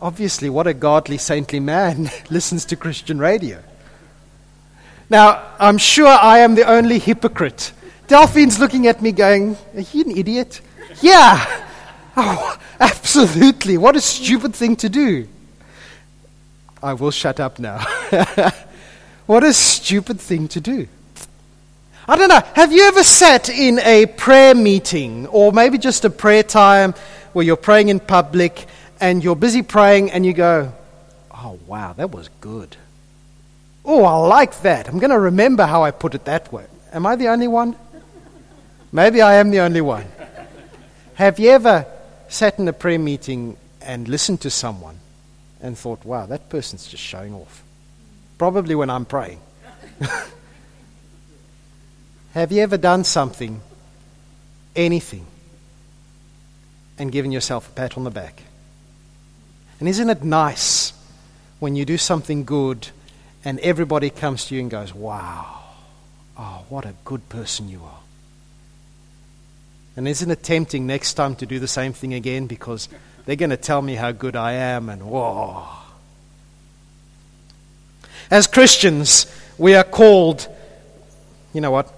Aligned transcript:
obviously, 0.00 0.48
what 0.48 0.66
a 0.66 0.72
godly, 0.74 1.18
saintly 1.18 1.60
man 1.60 2.10
listens 2.30 2.64
to 2.66 2.76
Christian 2.76 3.18
radio. 3.18 3.62
Now, 5.10 5.42
I'm 5.58 5.78
sure 5.78 6.06
I 6.08 6.38
am 6.38 6.54
the 6.54 6.64
only 6.64 6.98
hypocrite. 6.98 7.72
Delphine's 8.06 8.58
looking 8.58 8.86
at 8.86 9.02
me 9.02 9.12
going, 9.12 9.56
Are 9.74 9.80
you 9.80 10.04
an 10.04 10.16
idiot? 10.16 10.60
yeah. 11.00 11.62
Oh, 12.18 12.58
absolutely. 12.80 13.76
What 13.76 13.94
a 13.94 14.00
stupid 14.00 14.54
thing 14.54 14.74
to 14.76 14.88
do. 14.88 15.28
I 16.82 16.94
will 16.94 17.10
shut 17.10 17.40
up 17.40 17.58
now. 17.58 17.84
what 19.26 19.44
a 19.44 19.52
stupid 19.52 20.18
thing 20.18 20.48
to 20.48 20.60
do. 20.62 20.88
I 22.08 22.16
don't 22.16 22.28
know. 22.28 22.40
Have 22.54 22.72
you 22.72 22.84
ever 22.84 23.02
sat 23.04 23.50
in 23.50 23.80
a 23.80 24.06
prayer 24.06 24.54
meeting 24.54 25.26
or 25.26 25.52
maybe 25.52 25.76
just 25.76 26.06
a 26.06 26.10
prayer 26.10 26.42
time 26.42 26.94
where 27.34 27.44
you're 27.44 27.56
praying 27.56 27.88
in 27.90 28.00
public 28.00 28.66
and 29.00 29.22
you're 29.22 29.36
busy 29.36 29.62
praying 29.62 30.10
and 30.10 30.24
you 30.24 30.32
go, 30.32 30.72
Oh, 31.32 31.58
wow, 31.66 31.92
that 31.94 32.10
was 32.10 32.30
good. 32.40 32.76
Oh, 33.84 34.04
I 34.04 34.16
like 34.26 34.62
that. 34.62 34.88
I'm 34.88 34.98
going 34.98 35.10
to 35.10 35.18
remember 35.18 35.64
how 35.64 35.84
I 35.84 35.90
put 35.90 36.14
it 36.14 36.24
that 36.24 36.52
way. 36.52 36.64
Am 36.92 37.06
I 37.06 37.14
the 37.16 37.28
only 37.28 37.46
one? 37.46 37.76
Maybe 38.90 39.20
I 39.20 39.34
am 39.34 39.50
the 39.50 39.60
only 39.60 39.80
one. 39.80 40.06
Have 41.14 41.38
you 41.38 41.50
ever 41.50 41.86
sat 42.28 42.58
in 42.58 42.66
a 42.68 42.72
prayer 42.72 42.98
meeting 42.98 43.56
and 43.80 44.08
listened 44.08 44.40
to 44.42 44.50
someone 44.50 44.98
and 45.60 45.76
thought, 45.76 46.04
wow, 46.04 46.26
that 46.26 46.48
person's 46.48 46.86
just 46.86 47.02
showing 47.02 47.34
off? 47.34 47.62
Probably 48.38 48.74
when 48.74 48.90
I'm 48.90 49.04
praying. 49.04 49.40
Have 52.34 52.52
you 52.52 52.62
ever 52.62 52.76
done 52.76 53.04
something, 53.04 53.60
anything, 54.74 55.26
and 56.98 57.10
given 57.10 57.32
yourself 57.32 57.68
a 57.68 57.72
pat 57.72 57.96
on 57.96 58.04
the 58.04 58.10
back? 58.10 58.42
And 59.78 59.88
isn't 59.88 60.08
it 60.08 60.22
nice 60.22 60.92
when 61.58 61.76
you 61.76 61.84
do 61.84 61.98
something 61.98 62.44
good 62.44 62.88
and 63.44 63.60
everybody 63.60 64.10
comes 64.10 64.46
to 64.46 64.54
you 64.54 64.60
and 64.60 64.70
goes, 64.70 64.94
Wow, 64.94 65.62
oh, 66.38 66.64
what 66.68 66.84
a 66.84 66.94
good 67.04 67.28
person 67.28 67.68
you 67.68 67.82
are? 67.84 68.00
And 69.96 70.06
isn't 70.06 70.30
it 70.30 70.42
tempting 70.42 70.86
next 70.86 71.14
time 71.14 71.36
to 71.36 71.46
do 71.46 71.58
the 71.58 71.68
same 71.68 71.92
thing 71.92 72.12
again 72.12 72.46
because 72.46 72.88
they're 73.26 73.36
going 73.36 73.50
to 73.50 73.56
tell 73.56 73.82
me 73.82 73.94
how 73.94 74.12
good 74.12 74.36
I 74.36 74.52
am 74.52 74.88
and 74.88 75.02
whoa. 75.02 75.66
As 78.30 78.46
Christians, 78.46 79.26
we 79.58 79.74
are 79.74 79.84
called, 79.84 80.48
you 81.52 81.60
know 81.60 81.70
what? 81.70 81.92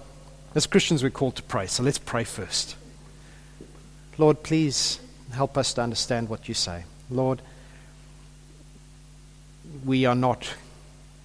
As 0.55 0.67
Christians, 0.67 1.03
we're 1.03 1.11
called 1.11 1.37
to 1.37 1.43
pray. 1.43 1.67
So 1.67 1.83
let's 1.83 1.99
pray 1.99 2.25
first. 2.25 2.77
Lord, 4.17 4.43
please 4.43 5.01
help 5.33 5.59
us 5.59 5.75
to 5.75 5.83
understand 5.83 6.29
what 6.29 6.49
you 6.49 6.55
say. 6.55 6.85
Lord, 7.11 7.43
we 9.85 10.05
are 10.05 10.15
not 10.15 10.55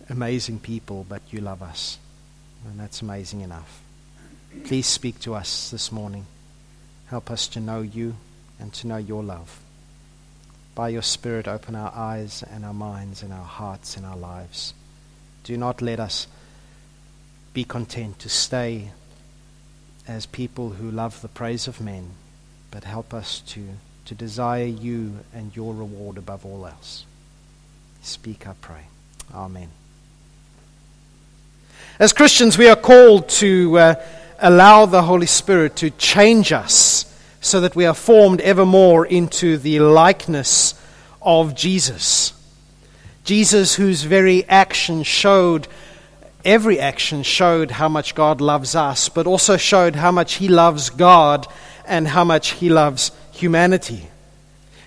amazing 0.09 0.59
people, 0.59 1.05
but 1.07 1.21
you 1.31 1.41
love 1.41 1.61
us. 1.61 1.97
And 2.65 2.79
that's 2.79 3.01
amazing 3.01 3.41
enough. 3.41 3.81
Please 4.65 4.87
speak 4.87 5.19
to 5.21 5.35
us 5.35 5.71
this 5.71 5.91
morning. 5.91 6.25
Help 7.07 7.31
us 7.31 7.47
to 7.49 7.59
know 7.59 7.81
you 7.81 8.15
and 8.59 8.73
to 8.73 8.87
know 8.87 8.97
your 8.97 9.23
love. 9.23 9.59
By 10.75 10.89
your 10.89 11.01
Spirit, 11.01 11.47
open 11.47 11.75
our 11.75 11.91
eyes 11.93 12.43
and 12.43 12.65
our 12.65 12.73
minds 12.73 13.21
and 13.21 13.33
our 13.33 13.45
hearts 13.45 13.97
and 13.97 14.05
our 14.05 14.17
lives. 14.17 14.73
Do 15.43 15.57
not 15.57 15.81
let 15.81 15.99
us 15.99 16.27
be 17.53 17.63
content 17.63 18.19
to 18.19 18.29
stay 18.29 18.91
as 20.07 20.25
people 20.25 20.71
who 20.71 20.89
love 20.89 21.21
the 21.21 21.27
praise 21.27 21.67
of 21.67 21.81
men, 21.81 22.11
but 22.71 22.83
help 22.83 23.13
us 23.13 23.39
to, 23.47 23.67
to 24.05 24.15
desire 24.15 24.65
you 24.65 25.19
and 25.33 25.55
your 25.55 25.73
reward 25.73 26.17
above 26.17 26.45
all 26.45 26.65
else. 26.65 27.05
Speak, 28.03 28.45
I 28.45 28.53
pray. 28.59 28.81
Amen. 29.33 29.69
As 31.99 32.11
Christians, 32.11 32.57
we 32.57 32.67
are 32.67 32.75
called 32.75 33.29
to 33.29 33.77
uh, 33.77 33.95
allow 34.39 34.85
the 34.85 35.03
Holy 35.03 35.25
Spirit 35.25 35.77
to 35.77 35.89
change 35.89 36.51
us 36.51 37.05
so 37.39 37.61
that 37.61 37.77
we 37.77 37.85
are 37.85 37.93
formed 37.93 38.41
ever 38.41 38.65
more 38.65 39.05
into 39.05 39.57
the 39.57 39.79
likeness 39.79 40.73
of 41.21 41.55
Jesus. 41.55 42.33
Jesus, 43.23 43.75
whose 43.75 44.03
very 44.03 44.43
action 44.49 45.03
showed, 45.03 45.69
every 46.43 46.81
action 46.81 47.23
showed 47.23 47.71
how 47.71 47.87
much 47.87 48.15
God 48.15 48.41
loves 48.41 48.75
us, 48.75 49.07
but 49.07 49.27
also 49.27 49.55
showed 49.55 49.95
how 49.95 50.11
much 50.11 50.33
He 50.35 50.49
loves 50.49 50.89
God 50.89 51.47
and 51.87 52.05
how 52.05 52.25
much 52.25 52.51
He 52.51 52.69
loves 52.69 53.11
humanity. 53.31 54.07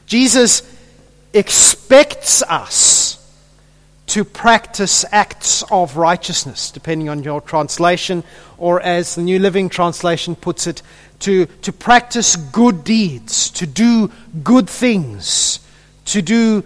Jesus 0.06 0.62
expects 1.33 2.43
us 2.43 3.06
to 4.06 4.25
practice 4.25 5.05
acts 5.11 5.65
of 5.71 5.97
righteousness, 5.97 6.71
depending 6.71 7.09
on 7.09 7.22
your 7.22 7.41
translation, 7.41 8.22
or 8.56 8.81
as 8.81 9.17
the 9.17 9.22
New 9.22 9.39
Living 9.39 9.69
Translation 9.69 10.37
puts 10.37 10.67
it, 10.67 10.83
to, 11.21 11.47
to 11.47 11.72
practice 11.72 12.37
good 12.37 12.84
deeds, 12.84 13.50
to 13.50 13.66
do 13.66 14.11
good 14.45 14.71
things, 14.71 15.61
to 16.06 16.22
do 16.22 16.62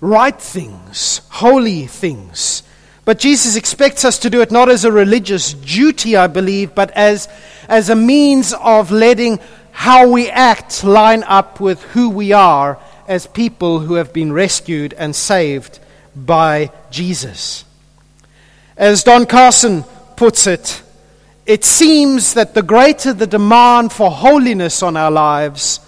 right 0.00 0.40
things, 0.40 1.20
holy 1.28 1.86
things. 1.86 2.62
But 3.04 3.18
Jesus 3.18 3.56
expects 3.56 4.04
us 4.04 4.18
to 4.20 4.30
do 4.30 4.40
it 4.40 4.50
not 4.50 4.68
as 4.68 4.84
a 4.84 4.92
religious 4.92 5.52
duty, 5.52 6.16
I 6.16 6.26
believe, 6.26 6.74
but 6.74 6.90
as, 6.92 7.28
as 7.68 7.90
a 7.90 7.96
means 7.96 8.54
of 8.54 8.90
letting 8.90 9.40
how 9.72 10.10
we 10.10 10.28
act 10.30 10.84
line 10.84 11.22
up 11.24 11.60
with 11.60 11.82
who 11.82 12.08
we 12.08 12.32
are 12.32 12.78
as 13.06 13.26
people 13.26 13.80
who 13.80 13.94
have 13.94 14.12
been 14.12 14.32
rescued 14.32 14.94
and 14.94 15.14
saved 15.14 15.80
by 16.26 16.70
Jesus. 16.90 17.64
As 18.76 19.02
Don 19.02 19.26
Carson 19.26 19.84
puts 20.16 20.46
it, 20.46 20.82
it 21.46 21.64
seems 21.64 22.34
that 22.34 22.54
the 22.54 22.62
greater 22.62 23.12
the 23.12 23.26
demand 23.26 23.92
for 23.92 24.10
holiness 24.10 24.82
on 24.82 24.96
our 24.96 25.10
lives, 25.10 25.80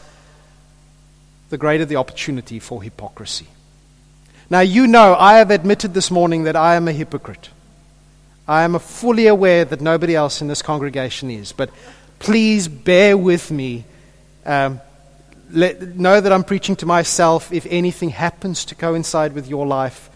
the 1.50 1.58
greater 1.58 1.84
the 1.84 1.96
opportunity 1.96 2.58
for 2.58 2.82
hypocrisy. 2.82 3.46
Now, 4.48 4.60
you 4.60 4.86
know, 4.86 5.14
I 5.14 5.34
have 5.34 5.50
admitted 5.50 5.94
this 5.94 6.10
morning 6.10 6.44
that 6.44 6.56
I 6.56 6.74
am 6.74 6.88
a 6.88 6.92
hypocrite. 6.92 7.50
I 8.48 8.62
am 8.62 8.76
fully 8.80 9.28
aware 9.28 9.64
that 9.64 9.80
nobody 9.80 10.16
else 10.16 10.40
in 10.40 10.48
this 10.48 10.62
congregation 10.62 11.30
is, 11.30 11.52
but 11.52 11.70
please 12.18 12.66
bear 12.66 13.16
with 13.16 13.50
me. 13.50 13.84
Um, 14.44 14.80
let, 15.52 15.96
know 15.96 16.20
that 16.20 16.32
I'm 16.32 16.42
preaching 16.42 16.74
to 16.76 16.86
myself. 16.86 17.52
If 17.52 17.66
anything 17.70 18.10
happens 18.10 18.64
to 18.66 18.74
coincide 18.74 19.34
with 19.34 19.46
your 19.46 19.66
life, 19.66 20.10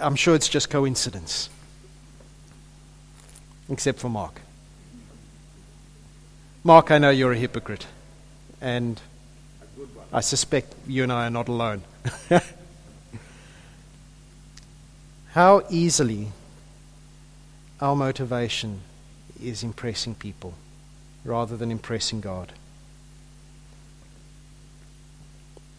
I'm 0.00 0.16
sure 0.16 0.34
it's 0.34 0.48
just 0.48 0.70
coincidence. 0.70 1.48
Except 3.68 3.98
for 3.98 4.08
Mark. 4.08 4.40
Mark, 6.62 6.90
I 6.90 6.98
know 6.98 7.10
you're 7.10 7.32
a 7.32 7.36
hypocrite. 7.36 7.86
And 8.60 9.00
I 10.12 10.20
suspect 10.20 10.74
you 10.86 11.02
and 11.02 11.12
I 11.12 11.26
are 11.26 11.30
not 11.30 11.48
alone. 11.48 11.82
How 15.32 15.62
easily 15.68 16.28
our 17.80 17.96
motivation 17.96 18.80
is 19.42 19.62
impressing 19.62 20.14
people 20.14 20.54
rather 21.24 21.56
than 21.56 21.70
impressing 21.70 22.20
God. 22.20 22.52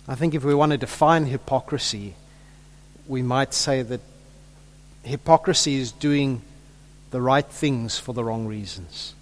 I 0.08 0.16
think 0.16 0.36
if 0.36 0.44
we 0.44 0.54
want 0.54 0.72
to 0.72 0.78
define 0.78 1.26
hypocrisy, 1.26 2.16
we 3.08 3.22
might 3.22 3.54
say 3.54 3.82
that 3.82 4.02
hypocrisy 5.04 5.76
is 5.76 5.92
doing 5.92 6.42
the 7.12 7.22
right 7.22 7.46
things 7.46 8.00
for 8.00 8.14
the 8.14 8.24
wrong 8.24 8.48
reasons. 8.48 9.14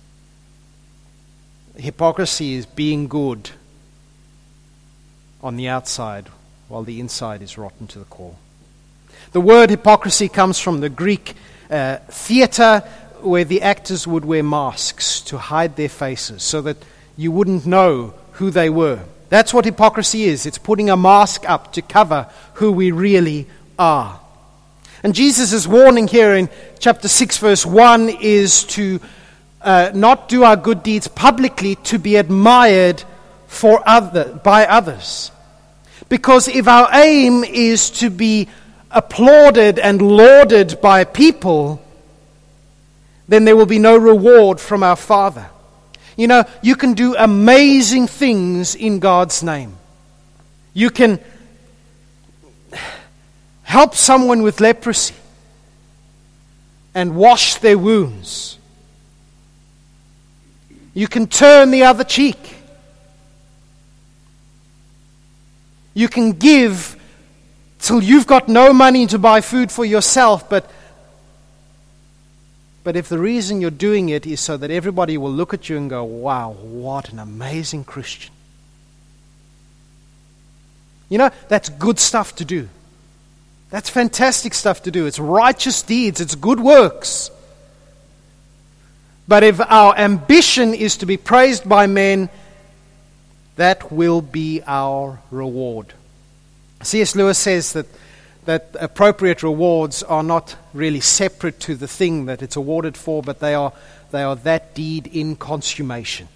Hypocrisy 1.76 2.54
is 2.54 2.66
being 2.66 3.08
good 3.08 3.50
on 5.42 5.58
the 5.58 5.68
outside 5.68 6.30
while 6.70 6.84
the 6.84 7.00
inside 7.00 7.42
is 7.42 7.58
rotten 7.58 7.88
to 7.88 8.00
the 8.00 8.06
core. 8.06 8.36
The 9.32 9.42
word 9.42 9.70
hypocrisy 9.70 10.30
comes 10.30 10.60
from 10.60 10.80
the 10.80 10.90
Greek 10.90 11.36
uh, 11.70 11.98
theater 12.08 12.80
where 13.22 13.44
the 13.44 13.62
actors 13.62 14.06
would 14.08 14.26
wear 14.26 14.44
masks 14.44 15.22
to 15.22 15.38
hide 15.38 15.76
their 15.76 15.90
faces 15.90 16.44
so 16.44 16.62
that 16.62 16.78
you 17.18 17.32
wouldn't 17.32 17.66
know 17.66 18.14
who 18.34 18.50
they 18.50 18.70
were. 18.70 19.04
That's 19.30 19.54
what 19.54 19.66
hypocrisy 19.66 20.24
is. 20.24 20.46
It's 20.46 20.58
putting 20.58 20.90
a 20.90 20.98
mask 20.98 21.50
up 21.50 21.74
to 21.74 21.82
cover 21.82 22.30
who 22.56 22.72
we 22.72 22.92
really 22.92 23.48
are. 23.78 24.20
And 25.04 25.14
Jesus' 25.14 25.68
warning 25.68 26.08
here 26.08 26.34
in 26.34 26.50
chapter 26.80 27.08
6, 27.08 27.38
verse 27.40 27.66
1 27.66 28.10
is 28.10 28.64
to 28.66 29.02
uh, 29.62 29.92
not 29.94 30.30
do 30.30 30.44
our 30.44 30.56
good 30.56 30.84
deeds 30.84 31.08
publicly 31.08 31.76
to 31.76 32.00
be 32.00 32.16
admired 32.16 33.04
for 33.48 33.82
other, 33.88 34.34
by 34.44 34.66
others. 34.66 35.32
Because 36.10 36.48
if 36.48 36.68
our 36.68 36.90
aim 36.94 37.44
is 37.44 37.90
to 37.92 38.10
be 38.10 38.48
applauded 38.92 39.80
and 39.80 40.02
lauded 40.02 40.80
by 40.82 41.04
people, 41.04 41.82
then 43.28 43.46
there 43.46 43.56
will 43.56 43.66
be 43.66 43.80
no 43.80 43.98
reward 43.98 44.60
from 44.60 44.84
our 44.84 44.96
Father. 44.96 45.50
You 46.16 46.28
know, 46.28 46.44
you 46.62 46.76
can 46.76 46.94
do 46.94 47.16
amazing 47.18 48.08
things 48.08 48.76
in 48.76 49.00
God's 49.00 49.42
name. 49.42 49.76
You 50.74 50.90
can 50.90 51.20
help 53.74 53.96
someone 53.96 54.44
with 54.44 54.62
leprosy 54.62 55.16
and 56.94 57.16
wash 57.16 57.56
their 57.56 57.76
wounds. 57.76 58.60
You 60.94 61.08
can 61.08 61.26
turn 61.26 61.72
the 61.72 61.86
other 61.86 62.04
cheek. 62.04 62.38
You 65.96 66.08
can 66.08 66.34
give 66.34 66.96
till 67.80 68.04
you've 68.04 68.28
got 68.28 68.48
no 68.48 68.74
money 68.74 69.08
to 69.08 69.18
buy 69.18 69.42
food 69.42 69.72
for 69.72 69.84
yourself, 69.84 70.48
but 70.48 70.70
but 72.84 72.96
if 72.96 73.10
the 73.10 73.18
reason 73.18 73.60
you're 73.60 73.72
doing 73.90 74.10
it 74.10 74.28
is 74.28 74.40
so 74.40 74.56
that 74.58 74.70
everybody 74.70 75.18
will 75.18 75.32
look 75.32 75.52
at 75.52 75.68
you 75.68 75.78
and 75.78 75.90
go, 75.90 76.04
wow, 76.04 76.52
what 76.52 77.10
an 77.10 77.18
amazing 77.18 77.86
Christian. 77.86 78.34
You 81.10 81.18
know, 81.18 81.32
that's 81.48 81.70
good 81.70 81.98
stuff 81.98 82.36
to 82.36 82.46
do. 82.46 82.70
That's 83.74 83.90
fantastic 83.90 84.54
stuff 84.54 84.84
to 84.84 84.92
do. 84.92 85.08
It's 85.08 85.18
righteous 85.18 85.82
deeds, 85.82 86.22
it's 86.22 86.36
good 86.36 86.60
works. 86.60 87.32
But 89.28 89.42
if 89.42 89.60
our 89.60 89.98
ambition 89.98 90.76
is 90.76 90.98
to 90.98 91.08
be 91.08 91.18
praised 91.18 91.68
by 91.68 91.88
men, 91.88 92.30
that 93.56 93.92
will 93.92 94.22
be 94.22 94.62
our 94.68 95.20
reward. 95.32 95.92
C.S. 96.84 97.16
Lewis 97.16 97.40
says 97.40 97.74
that 97.74 97.88
that 98.46 98.76
appropriate 98.80 99.42
rewards 99.42 100.04
are 100.04 100.22
not 100.22 100.56
really 100.76 101.00
separate 101.00 101.60
to 101.62 101.74
the 101.74 101.88
thing 101.88 102.28
that 102.28 102.44
it's 102.44 102.56
awarded 102.56 102.96
for, 102.96 103.24
but 103.24 103.40
they 103.40 103.56
are, 103.56 103.74
they 104.12 104.22
are 104.22 104.36
that 104.36 104.76
deed 104.76 105.08
in 105.08 105.36
consummation. 105.36 106.28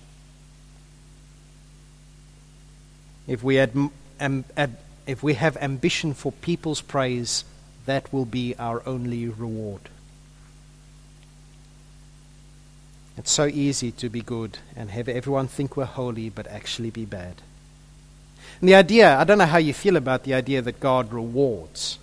If 3.28 3.44
we, 3.44 3.60
ad, 3.60 3.76
ad, 4.20 4.78
if 5.08 5.24
we 5.24 5.34
have 5.36 5.58
ambition 5.58 6.14
for 6.14 6.32
people's 6.32 6.82
praise, 6.82 7.44
that 7.86 8.12
will 8.14 8.26
be 8.26 8.54
our 8.60 8.84
only 8.86 9.28
reward. 9.28 9.82
It's 13.18 13.32
so 13.32 13.48
easy 13.48 13.92
to 13.94 14.10
be 14.10 14.22
good 14.22 14.60
and 14.76 14.92
have 14.92 15.10
everyone 15.10 15.48
think 15.48 15.76
we're 15.76 15.86
holy, 15.86 16.30
but 16.30 16.46
actually 16.48 16.92
be 16.92 17.06
bad. 17.06 17.42
And 18.60 18.70
the 18.70 18.76
idea, 18.76 19.18
I 19.18 19.24
don't 19.24 19.40
know 19.40 19.46
how 19.46 19.58
you 19.58 19.74
feel 19.74 19.96
about 19.96 20.24
the 20.24 20.36
idea 20.36 20.62
that 20.62 20.80
God 20.80 21.12
rewards. 21.12 21.98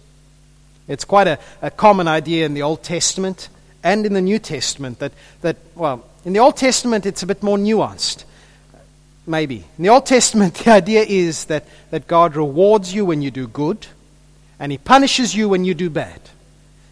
It's 0.88 1.04
quite 1.04 1.28
a, 1.28 1.38
a 1.62 1.70
common 1.70 2.08
idea 2.08 2.46
in 2.46 2.54
the 2.54 2.62
Old 2.62 2.82
Testament 2.82 3.48
and 3.82 4.04
in 4.06 4.12
the 4.12 4.20
New 4.20 4.38
Testament 4.38 4.98
that, 4.98 5.12
that, 5.42 5.56
well, 5.74 6.04
in 6.24 6.32
the 6.32 6.40
Old 6.40 6.56
Testament 6.56 7.06
it's 7.06 7.22
a 7.22 7.26
bit 7.26 7.42
more 7.42 7.58
nuanced. 7.58 8.24
Maybe. 9.26 9.64
In 9.78 9.84
the 9.84 9.88
Old 9.88 10.06
Testament, 10.06 10.54
the 10.64 10.72
idea 10.72 11.02
is 11.02 11.46
that, 11.46 11.64
that 11.90 12.06
God 12.06 12.36
rewards 12.36 12.94
you 12.94 13.04
when 13.04 13.22
you 13.22 13.30
do 13.30 13.46
good 13.46 13.86
and 14.58 14.70
He 14.70 14.78
punishes 14.78 15.34
you 15.34 15.48
when 15.48 15.64
you 15.64 15.74
do 15.74 15.90
bad. 15.90 16.20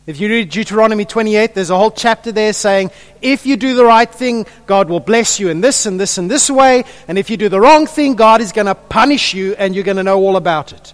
If 0.04 0.18
you 0.18 0.28
read 0.28 0.50
Deuteronomy 0.50 1.04
28, 1.04 1.54
there's 1.54 1.70
a 1.70 1.78
whole 1.78 1.92
chapter 1.92 2.32
there 2.32 2.52
saying, 2.52 2.90
if 3.20 3.46
you 3.46 3.56
do 3.56 3.76
the 3.76 3.84
right 3.84 4.10
thing, 4.10 4.46
God 4.66 4.90
will 4.90 4.98
bless 4.98 5.38
you 5.38 5.48
in 5.48 5.60
this 5.60 5.86
and 5.86 6.00
this 6.00 6.18
and 6.18 6.28
this 6.28 6.50
way. 6.50 6.84
And 7.06 7.18
if 7.18 7.30
you 7.30 7.36
do 7.36 7.48
the 7.48 7.60
wrong 7.60 7.86
thing, 7.86 8.16
God 8.16 8.40
is 8.40 8.50
going 8.50 8.66
to 8.66 8.74
punish 8.74 9.32
you 9.32 9.54
and 9.54 9.76
you're 9.76 9.84
going 9.84 9.98
to 9.98 10.02
know 10.02 10.18
all 10.18 10.36
about 10.36 10.72
it. 10.72 10.92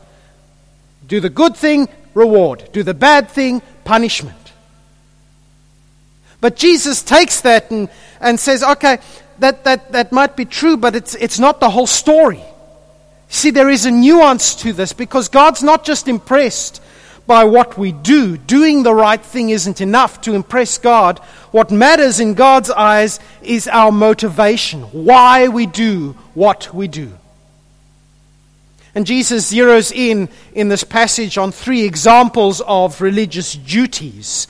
Do 1.06 1.20
the 1.20 1.30
good 1.30 1.56
thing, 1.56 1.88
reward. 2.12 2.68
Do 2.72 2.82
the 2.82 2.92
bad 2.92 3.30
thing, 3.30 3.62
punishment. 3.84 4.36
But 6.42 6.56
Jesus 6.56 7.02
takes 7.02 7.40
that 7.40 7.70
and, 7.70 7.88
and 8.20 8.38
says, 8.38 8.62
okay, 8.62 8.98
that, 9.40 9.64
that, 9.64 9.92
that 9.92 10.12
might 10.12 10.36
be 10.36 10.44
true, 10.44 10.76
but 10.76 10.96
it's, 10.96 11.14
it's 11.14 11.38
not 11.38 11.60
the 11.60 11.70
whole 11.70 11.86
story. 11.86 12.42
See, 13.28 13.50
there 13.50 13.68
is 13.68 13.86
a 13.86 13.90
nuance 13.90 14.54
to 14.56 14.72
this 14.72 14.92
because 14.92 15.28
God's 15.28 15.62
not 15.62 15.84
just 15.84 16.08
impressed 16.08 16.82
by 17.26 17.44
what 17.44 17.76
we 17.76 17.92
do. 17.92 18.38
Doing 18.38 18.82
the 18.82 18.94
right 18.94 19.22
thing 19.22 19.50
isn't 19.50 19.80
enough 19.80 20.22
to 20.22 20.34
impress 20.34 20.78
God. 20.78 21.18
What 21.50 21.70
matters 21.70 22.20
in 22.20 22.34
God's 22.34 22.70
eyes 22.70 23.20
is 23.42 23.68
our 23.68 23.92
motivation, 23.92 24.82
why 24.84 25.48
we 25.48 25.66
do 25.66 26.16
what 26.34 26.72
we 26.74 26.88
do. 26.88 27.12
And 28.94 29.06
Jesus 29.06 29.52
zeroes 29.52 29.92
in 29.92 30.28
in 30.54 30.70
this 30.70 30.82
passage 30.82 31.38
on 31.38 31.52
three 31.52 31.84
examples 31.84 32.62
of 32.62 33.00
religious 33.00 33.54
duties. 33.54 34.48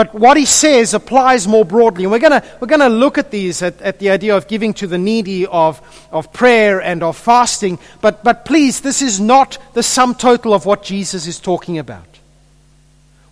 But 0.00 0.14
what 0.14 0.38
he 0.38 0.46
says 0.46 0.94
applies 0.94 1.46
more 1.46 1.62
broadly. 1.62 2.04
And 2.04 2.10
we're 2.10 2.20
going 2.20 2.40
we're 2.58 2.68
gonna 2.68 2.88
look 2.88 3.18
at 3.18 3.30
these, 3.30 3.60
at, 3.60 3.82
at 3.82 3.98
the 3.98 4.08
idea 4.08 4.34
of 4.34 4.48
giving 4.48 4.72
to 4.72 4.86
the 4.86 4.96
needy, 4.96 5.44
of, 5.44 5.82
of 6.10 6.32
prayer, 6.32 6.80
and 6.80 7.02
of 7.02 7.18
fasting. 7.18 7.78
But, 8.00 8.24
but 8.24 8.46
please, 8.46 8.80
this 8.80 9.02
is 9.02 9.20
not 9.20 9.58
the 9.74 9.82
sum 9.82 10.14
total 10.14 10.54
of 10.54 10.64
what 10.64 10.82
Jesus 10.82 11.26
is 11.26 11.38
talking 11.38 11.76
about. 11.76 12.18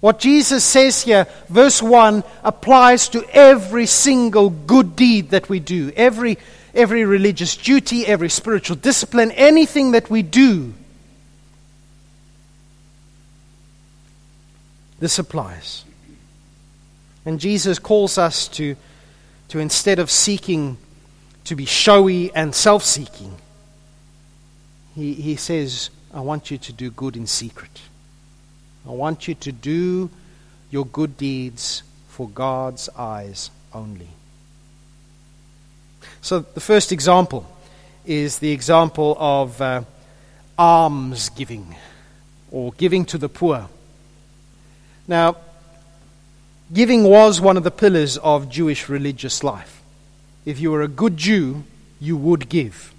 What 0.01 0.19
Jesus 0.19 0.63
says 0.63 1.05
here, 1.05 1.27
verse 1.49 1.83
1, 1.83 2.23
applies 2.45 3.09
to 3.09 3.25
every 3.33 3.87
single 3.87 4.51
good 4.51 4.95
deed 4.95 5.31
that 5.31 5.49
we 5.49 5.61
do, 5.61 5.91
every, 5.97 6.37
every 6.75 7.07
religious 7.07 7.57
duty, 7.57 8.07
every 8.07 8.29
spiritual 8.29 8.77
discipline, 8.77 9.31
anything 9.31 9.93
that 9.93 10.11
we 10.11 10.21
do. 10.21 10.75
This 14.99 15.19
applies. 15.19 15.87
And 17.29 17.39
Jesus 17.39 17.79
calls 17.79 18.17
us 18.17 18.49
to, 18.49 18.75
to 19.49 19.59
instead 19.59 19.99
of 19.99 20.11
seeking 20.11 20.79
to 21.45 21.55
be 21.55 21.67
showy 21.67 22.35
and 22.35 22.55
self 22.55 22.83
seeking, 22.83 23.35
he, 24.95 25.13
he 25.13 25.37
says, 25.37 25.91
I 26.15 26.21
want 26.21 26.51
you 26.51 26.57
to 26.57 26.73
do 26.73 26.91
good 26.91 27.19
in 27.19 27.27
secret. 27.27 27.83
I 28.89 28.93
want 28.93 29.29
you 29.29 29.35
to 29.35 29.53
do 29.53 30.09
your 30.71 30.87
good 30.87 31.19
deeds 31.19 31.83
for 32.09 32.31
God's 32.31 32.89
eyes 32.97 33.51
only. 33.75 34.09
So, 36.23 36.39
the 36.41 36.61
first 36.61 36.93
example 36.93 37.47
is 38.07 38.39
the 38.39 38.53
example 38.53 39.19
of 39.21 39.61
uh, 39.61 39.83
or 42.51 42.73
giving 42.79 43.05
to 43.05 43.19
the 43.19 43.29
poor. 43.29 43.69
Now, 45.07 45.37
giving 46.73 47.05
was 47.05 47.41
one 47.41 47.57
of 47.57 47.65
the 47.65 47.71
pillars 47.71 48.17
of 48.19 48.49
Jewish 48.49 48.89
religious 48.89 49.43
life. 49.43 49.83
If 50.45 50.61
you 50.61 50.71
were 50.71 50.83
a 50.83 50.89
good 50.89 51.17
Jew, 51.17 51.65
you 52.01 52.17
would 52.17 52.49
give. 52.49 52.93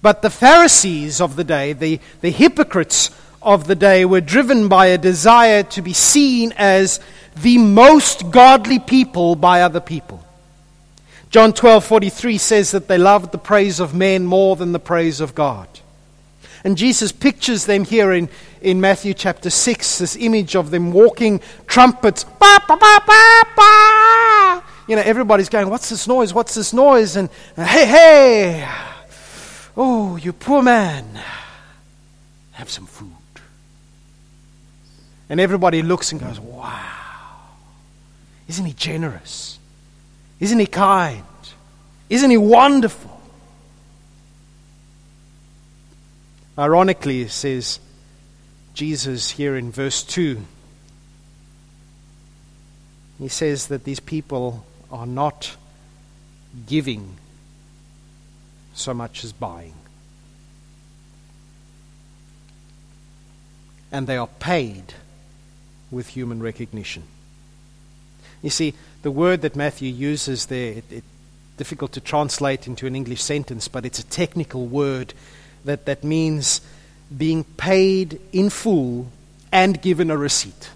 But 0.00 0.22
the 0.22 0.30
Pharisees 0.30 1.20
of 1.20 1.36
the 1.36 1.44
day, 1.44 1.72
the, 1.72 2.00
the 2.20 2.30
hypocrites 2.30 3.10
of 3.40 3.66
the 3.66 3.74
day 3.74 4.04
were 4.04 4.20
driven 4.20 4.68
by 4.68 4.86
a 4.86 4.98
desire 4.98 5.62
to 5.62 5.82
be 5.82 5.92
seen 5.92 6.52
as 6.56 7.00
the 7.36 7.58
most 7.58 8.30
godly 8.30 8.78
people 8.78 9.36
by 9.36 9.62
other 9.62 9.80
people. 9.80 10.24
John 11.30 11.52
12:43 11.52 12.38
says 12.38 12.72
that 12.72 12.88
they 12.88 12.98
loved 12.98 13.32
the 13.32 13.38
praise 13.38 13.80
of 13.80 13.94
men 13.94 14.26
more 14.26 14.54
than 14.54 14.72
the 14.72 14.78
praise 14.78 15.20
of 15.20 15.34
God. 15.34 15.66
And 16.64 16.76
Jesus 16.76 17.10
pictures 17.12 17.66
them 17.66 17.84
here 17.84 18.12
in, 18.12 18.28
in 18.60 18.80
Matthew 18.80 19.14
chapter 19.14 19.50
6, 19.50 19.98
this 19.98 20.16
image 20.16 20.54
of 20.54 20.70
them 20.70 20.92
walking 20.92 21.40
trumpets. 21.66 22.24
Bah, 22.24 22.60
bah, 22.68 22.78
bah, 22.78 24.62
you 24.88 24.96
know, 24.96 25.02
everybody's 25.02 25.48
going, 25.48 25.68
What's 25.68 25.88
this 25.88 26.06
noise? 26.06 26.34
What's 26.34 26.54
this 26.54 26.72
noise? 26.72 27.16
And 27.16 27.30
hey, 27.56 27.86
hey, 27.86 28.68
oh, 29.76 30.16
you 30.16 30.32
poor 30.32 30.62
man, 30.62 31.20
have 32.52 32.68
some 32.68 32.86
food. 32.86 33.10
And 35.28 35.40
everybody 35.40 35.82
looks 35.82 36.12
and 36.12 36.20
goes, 36.20 36.38
Wow, 36.38 37.48
isn't 38.48 38.64
he 38.64 38.72
generous? 38.72 39.58
Isn't 40.40 40.58
he 40.58 40.66
kind? 40.66 41.24
Isn't 42.10 42.30
he 42.30 42.36
wonderful? 42.36 43.11
Ironically, 46.58 47.28
says 47.28 47.80
Jesus 48.74 49.30
here 49.30 49.56
in 49.56 49.70
verse 49.72 50.02
2. 50.02 50.42
He 53.18 53.28
says 53.28 53.68
that 53.68 53.84
these 53.84 54.00
people 54.00 54.66
are 54.90 55.06
not 55.06 55.56
giving 56.66 57.16
so 58.74 58.92
much 58.92 59.24
as 59.24 59.32
buying. 59.32 59.74
And 63.90 64.06
they 64.06 64.16
are 64.16 64.26
paid 64.26 64.94
with 65.90 66.08
human 66.08 66.42
recognition. 66.42 67.04
You 68.42 68.50
see, 68.50 68.74
the 69.02 69.10
word 69.10 69.42
that 69.42 69.56
Matthew 69.56 69.92
uses 69.92 70.46
there, 70.46 70.72
it, 70.72 70.84
it, 70.90 71.04
difficult 71.56 71.92
to 71.92 72.00
translate 72.00 72.66
into 72.66 72.86
an 72.86 72.96
English 72.96 73.22
sentence, 73.22 73.68
but 73.68 73.84
it's 73.84 73.98
a 73.98 74.04
technical 74.04 74.66
word 74.66 75.14
that, 75.64 75.86
that 75.86 76.04
means 76.04 76.60
being 77.16 77.44
paid 77.44 78.20
in 78.32 78.50
full 78.50 79.08
and 79.50 79.80
given 79.80 80.10
a 80.10 80.16
receipt. 80.16 80.70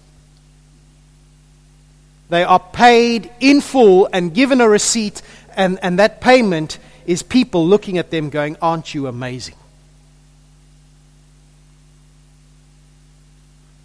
They 2.29 2.43
are 2.43 2.59
paid 2.59 3.31
in 3.39 3.61
full 3.61 4.09
and 4.11 4.33
given 4.33 4.61
a 4.61 4.67
receipt, 4.67 5.21
and, 5.55 5.79
and 5.81 5.97
that 5.99 6.21
payment 6.21 6.77
is 7.05 7.23
people 7.23 7.65
looking 7.65 7.97
at 7.97 8.11
them 8.11 8.29
going, 8.29 8.57
Aren't 8.61 8.93
you 8.93 9.07
amazing? 9.07 9.55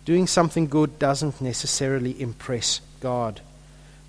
Doing 0.05 0.27
something 0.27 0.67
good 0.67 0.99
doesn't 0.99 1.41
necessarily 1.41 2.21
impress 2.21 2.81
God. 3.01 3.41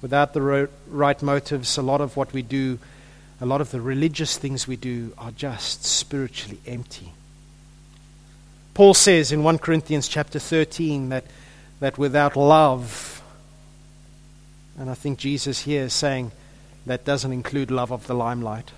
Without 0.01 0.33
the 0.33 0.69
right 0.89 1.21
motives, 1.21 1.77
a 1.77 1.83
lot 1.83 2.01
of 2.01 2.17
what 2.17 2.33
we 2.33 2.41
do, 2.41 2.79
a 3.43 3.45
lot 3.45 3.59
of 3.59 3.71
the 3.71 3.81
religious 3.81 4.37
things 4.37 4.69
we 4.69 4.77
do, 4.77 5.11
are 5.17 5.31
just 5.31 5.83
spiritually 5.83 6.61
empty. 6.65 7.11
Paul 8.73 8.93
says 8.93 9.33
in 9.33 9.43
1 9.43 9.57
Corinthians 9.57 10.07
chapter 10.07 10.39
13 10.39 11.09
that, 11.09 11.25
that 11.81 11.97
without 11.97 12.37
love, 12.37 13.21
and 14.79 14.89
I 14.89 14.93
think 14.93 15.19
Jesus 15.19 15.59
here 15.59 15.83
is 15.83 15.93
saying 15.93 16.31
that 16.85 17.03
doesn't 17.03 17.33
include 17.33 17.69
love 17.69 17.91
of 17.91 18.07
the 18.07 18.13
limelight. 18.13 18.71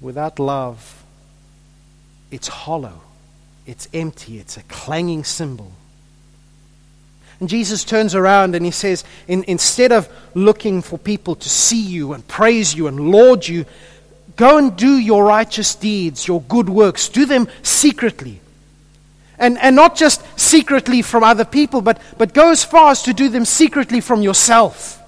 Without 0.00 0.40
love, 0.40 1.04
it's 2.32 2.48
hollow, 2.48 3.02
it's 3.66 3.86
empty, 3.94 4.40
it's 4.40 4.56
a 4.56 4.64
clanging 4.64 5.22
cymbal. 5.22 5.70
And 7.40 7.48
Jesus 7.48 7.84
turns 7.84 8.14
around 8.14 8.54
and 8.54 8.64
he 8.64 8.70
says, 8.70 9.02
in, 9.26 9.44
instead 9.48 9.92
of 9.92 10.08
looking 10.34 10.82
for 10.82 10.98
people 10.98 11.34
to 11.34 11.48
see 11.48 11.80
you 11.80 12.12
and 12.12 12.26
praise 12.28 12.74
you 12.74 12.86
and 12.86 13.10
laud 13.10 13.48
you, 13.48 13.64
go 14.36 14.58
and 14.58 14.76
do 14.76 14.98
your 14.98 15.24
righteous 15.24 15.74
deeds, 15.74 16.28
your 16.28 16.42
good 16.42 16.68
works. 16.68 17.08
Do 17.08 17.24
them 17.24 17.48
secretly. 17.62 18.40
And, 19.38 19.56
and 19.58 19.74
not 19.74 19.96
just 19.96 20.22
secretly 20.38 21.00
from 21.00 21.24
other 21.24 21.46
people, 21.46 21.80
but, 21.80 22.00
but 22.18 22.34
go 22.34 22.50
as 22.50 22.62
far 22.62 22.90
as 22.90 23.02
to 23.04 23.14
do 23.14 23.30
them 23.30 23.46
secretly 23.46 24.02
from 24.02 24.20
yourself. 24.20 24.98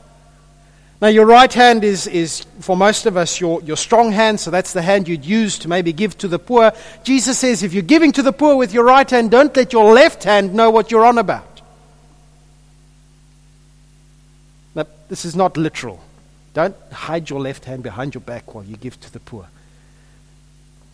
Now, 1.02 1.08
your 1.08 1.26
right 1.26 1.52
hand 1.52 1.82
is, 1.82 2.06
is 2.06 2.46
for 2.60 2.76
most 2.76 3.06
of 3.06 3.16
us, 3.16 3.40
your, 3.40 3.60
your 3.62 3.76
strong 3.76 4.12
hand, 4.12 4.38
so 4.38 4.52
that's 4.52 4.72
the 4.72 4.80
hand 4.80 5.08
you'd 5.08 5.24
use 5.24 5.58
to 5.58 5.68
maybe 5.68 5.92
give 5.92 6.16
to 6.18 6.28
the 6.28 6.38
poor. 6.38 6.72
Jesus 7.02 7.38
says, 7.40 7.64
if 7.64 7.74
you're 7.74 7.82
giving 7.82 8.12
to 8.12 8.22
the 8.22 8.32
poor 8.32 8.54
with 8.54 8.72
your 8.72 8.84
right 8.84 9.10
hand, 9.10 9.32
don't 9.32 9.54
let 9.56 9.72
your 9.72 9.92
left 9.92 10.22
hand 10.22 10.54
know 10.54 10.70
what 10.70 10.92
you're 10.92 11.04
on 11.04 11.18
about. 11.18 11.60
Now, 14.76 14.86
this 15.12 15.26
is 15.26 15.36
not 15.36 15.58
literal. 15.58 16.00
Don't 16.54 16.74
hide 16.90 17.28
your 17.28 17.38
left 17.38 17.66
hand 17.66 17.82
behind 17.82 18.14
your 18.14 18.22
back 18.22 18.54
while 18.54 18.64
you 18.64 18.78
give 18.78 18.98
to 19.02 19.12
the 19.12 19.20
poor. 19.20 19.46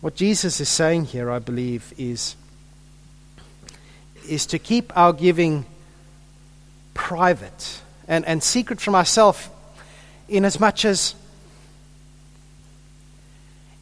What 0.01 0.15
Jesus 0.15 0.59
is 0.59 0.67
saying 0.67 1.05
here, 1.05 1.31
I 1.31 1.39
believe, 1.39 1.93
is, 1.97 2.35
is 4.27 4.45
to 4.47 4.59
keep 4.59 4.91
our 4.97 5.13
giving 5.13 5.65
private 6.93 7.79
and, 8.09 8.25
and 8.25 8.43
secret 8.43 8.81
from 8.81 8.93
ourselves 8.93 9.47
in 10.27 10.43
as 10.43 10.59
much 10.59 10.83
as 10.83 11.15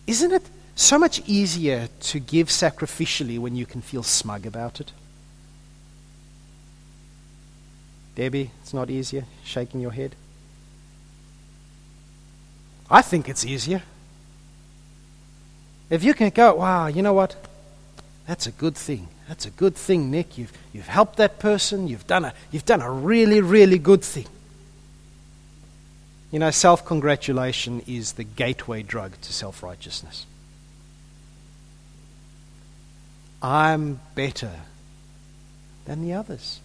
isn't 0.06 0.32
it 0.32 0.44
so 0.75 1.00
much 1.00 1.20
easier 1.25 1.89
to 2.01 2.20
give 2.20 2.50
sacrificially 2.50 3.39
when 3.39 3.56
you 3.56 3.65
can 3.65 3.82
feel 3.82 4.03
smug 4.03 4.46
about 4.46 4.79
it? 4.82 4.91
Debbie, 8.13 8.51
it's 8.62 8.75
not 8.75 8.91
easier, 8.91 9.25
shaking 9.44 9.82
your 9.82 9.94
head. 9.94 10.15
I 12.89 13.01
think 13.01 13.27
it's 13.27 13.46
easier. 13.46 13.84
If 15.89 16.03
you 16.03 16.13
can 16.13 16.29
go, 16.29 16.56
wow, 16.56 16.88
you 16.88 17.01
know 17.01 17.13
what? 17.13 17.36
That's 18.27 18.48
a 18.48 18.51
good 18.51 18.75
thing. 18.75 19.08
That's 19.27 19.46
a 19.46 19.50
good 19.50 19.75
thing, 19.75 20.12
Nick. 20.12 20.38
You've, 20.38 20.51
you've 20.74 20.88
helped 20.88 21.17
that 21.17 21.39
person. 21.39 21.88
You've 21.88 22.08
done, 22.08 22.25
a, 22.25 22.34
you've 22.51 22.65
done 22.65 22.82
a 22.82 22.91
really, 22.91 23.41
really 23.41 23.77
good 23.77 24.03
thing. 24.03 24.27
You 26.32 26.39
know, 26.39 26.51
self 26.51 26.86
congratulation 26.86 27.82
is 27.88 28.13
the 28.13 28.25
gateway 28.25 28.84
drug 28.84 29.13
to 29.22 29.34
self 29.34 29.63
righteousness. 29.63 30.25
I'm 33.41 34.01
better 34.13 34.51
than 35.86 36.01
the 36.01 36.13
others. 36.13 36.60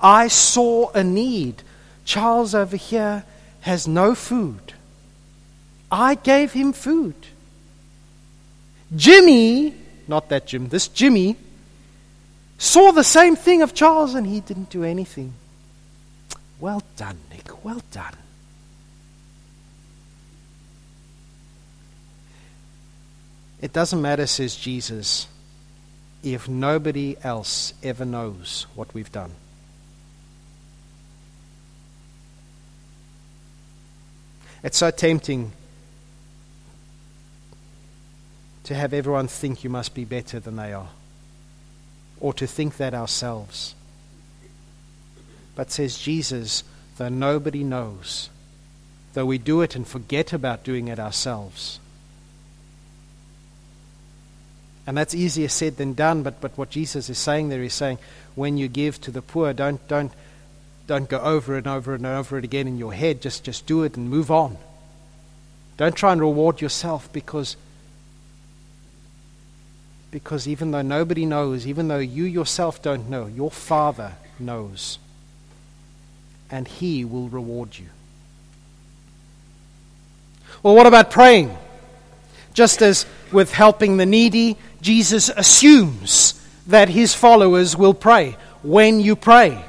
I 0.00 0.28
saw 0.28 0.90
a 0.92 1.04
need. 1.04 1.62
Charles 2.04 2.54
over 2.54 2.76
here 2.76 3.24
has 3.64 3.88
no 3.88 4.14
food. 4.14 4.74
I 5.90 6.16
gave 6.16 6.52
him 6.52 6.74
food. 6.74 7.14
Jimmy, 8.94 9.74
not 10.06 10.28
that 10.28 10.46
Jim, 10.46 10.68
this 10.68 10.86
Jimmy, 10.86 11.36
saw 12.58 12.92
the 12.92 13.02
same 13.02 13.36
thing 13.36 13.62
of 13.62 13.72
Charles 13.72 14.14
and 14.14 14.26
he 14.26 14.40
didn't 14.40 14.68
do 14.68 14.84
anything. 14.84 15.32
Well 16.60 16.82
done, 16.96 17.16
Nick. 17.30 17.64
Well 17.64 17.80
done. 17.90 18.14
It 23.62 23.72
doesn't 23.72 24.02
matter, 24.02 24.26
says 24.26 24.56
Jesus, 24.56 25.26
if 26.22 26.50
nobody 26.50 27.16
else 27.24 27.72
ever 27.82 28.04
knows 28.04 28.66
what 28.74 28.92
we've 28.92 29.10
done. 29.10 29.30
It's 34.64 34.78
so 34.78 34.90
tempting 34.90 35.52
to 38.64 38.74
have 38.74 38.94
everyone 38.94 39.28
think 39.28 39.62
you 39.62 39.68
must 39.68 39.94
be 39.94 40.06
better 40.06 40.40
than 40.40 40.56
they 40.56 40.72
are, 40.72 40.88
or 42.18 42.32
to 42.32 42.46
think 42.46 42.78
that 42.78 42.94
ourselves. 42.94 43.74
But 45.54 45.70
says 45.70 45.98
Jesus, 45.98 46.64
though 46.96 47.10
nobody 47.10 47.62
knows, 47.62 48.30
though 49.12 49.26
we 49.26 49.36
do 49.36 49.60
it 49.60 49.76
and 49.76 49.86
forget 49.86 50.32
about 50.32 50.64
doing 50.64 50.88
it 50.88 50.98
ourselves. 50.98 51.78
And 54.86 54.96
that's 54.96 55.14
easier 55.14 55.48
said 55.48 55.76
than 55.76 55.92
done, 55.92 56.22
but, 56.22 56.40
but 56.40 56.56
what 56.56 56.70
Jesus 56.70 57.10
is 57.10 57.18
saying 57.18 57.50
there 57.50 57.62
is 57.62 57.74
saying, 57.74 57.98
when 58.34 58.56
you 58.56 58.68
give 58.68 58.98
to 59.02 59.10
the 59.10 59.22
poor, 59.22 59.52
don't, 59.52 59.86
don't, 59.88 60.12
don't 60.86 61.08
go 61.08 61.18
over 61.18 61.56
and 61.56 61.66
over 61.66 61.94
and 61.94 62.04
over 62.04 62.38
it 62.38 62.44
again 62.44 62.68
in 62.68 62.78
your 62.78 62.92
head. 62.92 63.22
Just, 63.22 63.44
just 63.44 63.66
do 63.66 63.82
it 63.84 63.96
and 63.96 64.10
move 64.10 64.30
on. 64.30 64.56
Don't 65.76 65.96
try 65.96 66.12
and 66.12 66.20
reward 66.20 66.60
yourself 66.60 67.12
because, 67.12 67.56
because 70.10 70.46
even 70.46 70.70
though 70.70 70.82
nobody 70.82 71.26
knows, 71.26 71.66
even 71.66 71.88
though 71.88 71.98
you 71.98 72.24
yourself 72.24 72.82
don't 72.82 73.08
know, 73.08 73.26
your 73.26 73.50
Father 73.50 74.12
knows 74.38 74.98
and 76.50 76.68
He 76.68 77.04
will 77.04 77.28
reward 77.28 77.76
you. 77.78 77.86
Well, 80.62 80.74
what 80.74 80.86
about 80.86 81.10
praying? 81.10 81.56
Just 82.52 82.80
as 82.82 83.06
with 83.32 83.52
helping 83.52 83.96
the 83.96 84.06
needy, 84.06 84.56
Jesus 84.80 85.28
assumes 85.28 86.40
that 86.68 86.88
His 86.88 87.14
followers 87.14 87.76
will 87.76 87.94
pray. 87.94 88.36
When 88.62 89.00
you 89.00 89.16
pray, 89.16 89.64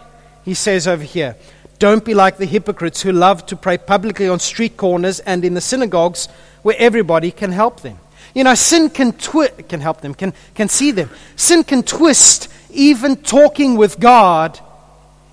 He 0.45 0.53
says 0.53 0.87
over 0.87 1.03
here, 1.03 1.35
don't 1.79 2.05
be 2.05 2.13
like 2.13 2.37
the 2.37 2.45
hypocrites 2.45 3.01
who 3.01 3.11
love 3.11 3.45
to 3.47 3.55
pray 3.55 3.77
publicly 3.77 4.29
on 4.29 4.39
street 4.39 4.77
corners 4.77 5.19
and 5.19 5.43
in 5.43 5.55
the 5.55 5.61
synagogues 5.61 6.27
where 6.61 6.75
everybody 6.77 7.31
can 7.31 7.51
help 7.51 7.81
them. 7.81 7.97
You 8.33 8.43
know, 8.43 8.53
sin 8.55 8.89
can 8.89 9.13
twi- 9.13 9.49
can 9.67 9.81
help 9.81 10.01
them, 10.01 10.13
can, 10.13 10.33
can 10.53 10.69
see 10.69 10.91
them. 10.91 11.09
Sin 11.35 11.63
can 11.63 11.83
twist 11.83 12.47
even 12.69 13.15
talking 13.15 13.75
with 13.75 13.99
God 13.99 14.59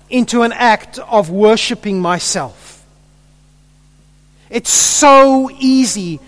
into 0.09 0.41
an 0.41 0.51
act 0.51 0.99
of 0.99 1.29
worshiping 1.29 2.01
myself. 2.01 2.85
It's 4.49 4.69
so 4.69 5.49
easy 5.59 6.19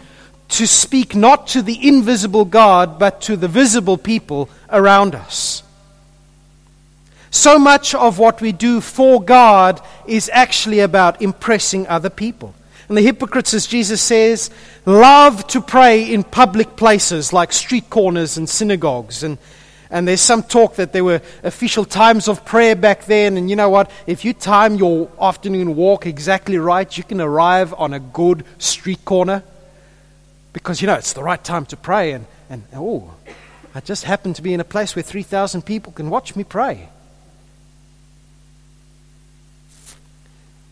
to 0.49 0.67
speak 0.67 1.15
not 1.15 1.47
to 1.47 1.61
the 1.61 1.87
invisible 1.87 2.45
God, 2.45 2.99
but 2.99 3.21
to 3.21 3.35
the 3.35 3.47
visible 3.47 3.97
people 3.97 4.49
around 4.69 5.15
us. 5.15 5.63
So 7.35 7.59
much 7.59 7.93
of 7.93 8.17
what 8.17 8.39
we 8.39 8.53
do 8.53 8.79
for 8.79 9.21
God 9.21 9.81
is 10.07 10.31
actually 10.31 10.79
about 10.79 11.21
impressing 11.21 11.85
other 11.85 12.09
people. 12.09 12.55
And 12.87 12.97
the 12.97 13.01
hypocrites, 13.01 13.53
as 13.53 13.67
Jesus 13.67 14.01
says, 14.01 14.49
love 14.85 15.45
to 15.47 15.59
pray 15.59 16.13
in 16.13 16.23
public 16.23 16.77
places 16.77 17.33
like 17.33 17.51
street 17.51 17.89
corners 17.89 18.37
and 18.37 18.47
synagogues 18.47 19.21
and 19.21 19.37
and 19.91 20.07
there's 20.07 20.21
some 20.21 20.43
talk 20.43 20.77
that 20.77 20.93
there 20.93 21.03
were 21.03 21.21
official 21.43 21.83
times 21.85 22.27
of 22.27 22.43
prayer 22.43 22.75
back 22.75 23.05
then. 23.05 23.37
And 23.37 23.49
you 23.49 23.55
know 23.55 23.69
what? 23.69 23.91
If 24.07 24.25
you 24.25 24.33
time 24.33 24.75
your 24.75 25.09
afternoon 25.21 25.75
walk 25.75 26.07
exactly 26.07 26.57
right, 26.57 26.97
you 26.97 27.03
can 27.03 27.21
arrive 27.21 27.71
on 27.73 27.93
a 27.93 27.99
good 27.99 28.43
street 28.57 29.05
corner. 29.05 29.43
Because, 30.53 30.81
you 30.81 30.87
know, 30.87 30.95
it's 30.95 31.13
the 31.13 31.21
right 31.21 31.41
time 31.41 31.67
to 31.67 31.77
pray. 31.77 32.13
And, 32.13 32.25
and 32.49 32.63
oh, 32.73 33.13
I 33.75 33.79
just 33.79 34.05
happen 34.05 34.33
to 34.33 34.41
be 34.41 34.55
in 34.55 34.59
a 34.59 34.65
place 34.65 34.95
where 34.95 35.03
3,000 35.03 35.61
people 35.61 35.93
can 35.93 36.09
watch 36.09 36.35
me 36.35 36.43
pray. 36.43 36.89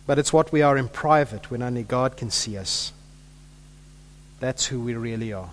But 0.05 0.19
it's 0.19 0.33
what 0.33 0.51
we 0.51 0.61
are 0.61 0.77
in 0.77 0.89
private 0.89 1.49
when 1.49 1.61
only 1.61 1.83
God 1.83 2.17
can 2.17 2.29
see 2.29 2.57
us. 2.57 2.91
That's 4.39 4.65
who 4.65 4.81
we 4.81 4.95
really 4.95 5.31
are. 5.31 5.51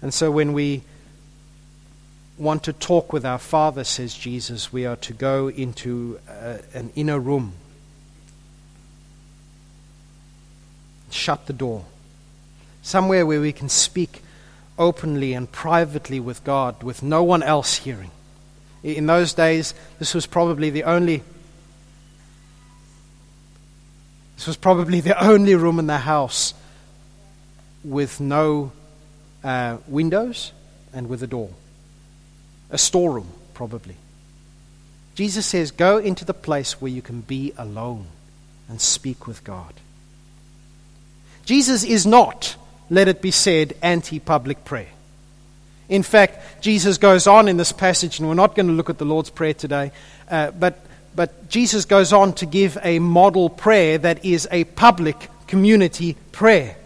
And 0.00 0.14
so 0.14 0.30
when 0.30 0.52
we 0.52 0.82
want 2.38 2.62
to 2.64 2.72
talk 2.72 3.12
with 3.12 3.24
our 3.24 3.38
Father, 3.38 3.84
says 3.84 4.14
Jesus, 4.14 4.72
we 4.72 4.86
are 4.86 4.96
to 4.96 5.12
go 5.12 5.48
into 5.48 6.18
uh, 6.28 6.58
an 6.74 6.90
inner 6.94 7.18
room, 7.18 7.54
shut 11.10 11.46
the 11.46 11.52
door, 11.52 11.84
somewhere 12.82 13.26
where 13.26 13.40
we 13.40 13.52
can 13.52 13.68
speak 13.68 14.22
openly 14.78 15.32
and 15.32 15.50
privately 15.50 16.20
with 16.20 16.44
God, 16.44 16.82
with 16.82 17.02
no 17.02 17.22
one 17.22 17.42
else 17.42 17.76
hearing. 17.78 18.10
In 18.82 19.06
those 19.06 19.32
days, 19.34 19.74
this 19.98 20.14
was 20.14 20.26
probably 20.26 20.70
the 20.70 20.84
only. 20.84 21.22
This 24.36 24.46
was 24.46 24.56
probably 24.56 25.00
the 25.00 25.22
only 25.24 25.54
room 25.54 25.78
in 25.78 25.86
the 25.86 25.98
house 25.98 26.54
with 27.84 28.20
no 28.20 28.72
uh, 29.42 29.78
windows 29.86 30.52
and 30.92 31.08
with 31.08 31.22
a 31.22 31.26
door. 31.26 31.50
A 32.70 32.78
storeroom, 32.78 33.28
probably. 33.54 33.96
Jesus 35.14 35.46
says, 35.46 35.70
Go 35.70 35.98
into 35.98 36.24
the 36.24 36.34
place 36.34 36.80
where 36.80 36.90
you 36.90 37.02
can 37.02 37.20
be 37.20 37.52
alone 37.56 38.06
and 38.68 38.80
speak 38.80 39.26
with 39.26 39.44
God. 39.44 39.72
Jesus 41.44 41.84
is 41.84 42.06
not, 42.06 42.56
let 42.90 43.08
it 43.08 43.22
be 43.22 43.30
said, 43.30 43.74
anti 43.82 44.18
public 44.18 44.64
prayer. 44.64 44.88
In 45.88 46.02
fact, 46.02 46.60
Jesus 46.60 46.98
goes 46.98 47.26
on 47.26 47.46
in 47.46 47.56
this 47.56 47.72
passage, 47.72 48.18
and 48.18 48.28
we're 48.28 48.34
not 48.34 48.56
going 48.56 48.66
to 48.66 48.72
look 48.72 48.90
at 48.90 48.98
the 48.98 49.04
Lord's 49.04 49.30
Prayer 49.30 49.54
today, 49.54 49.92
uh, 50.28 50.50
but, 50.50 50.84
but 51.16 51.48
Jesus 51.48 51.86
goes 51.86 52.12
on 52.12 52.34
to 52.34 52.46
give 52.46 52.76
a 52.82 52.98
model 52.98 53.48
prayer 53.48 53.96
that 53.98 54.24
is 54.24 54.46
a 54.50 54.64
public 54.64 55.30
community 55.46 56.16
prayer. 56.30 56.76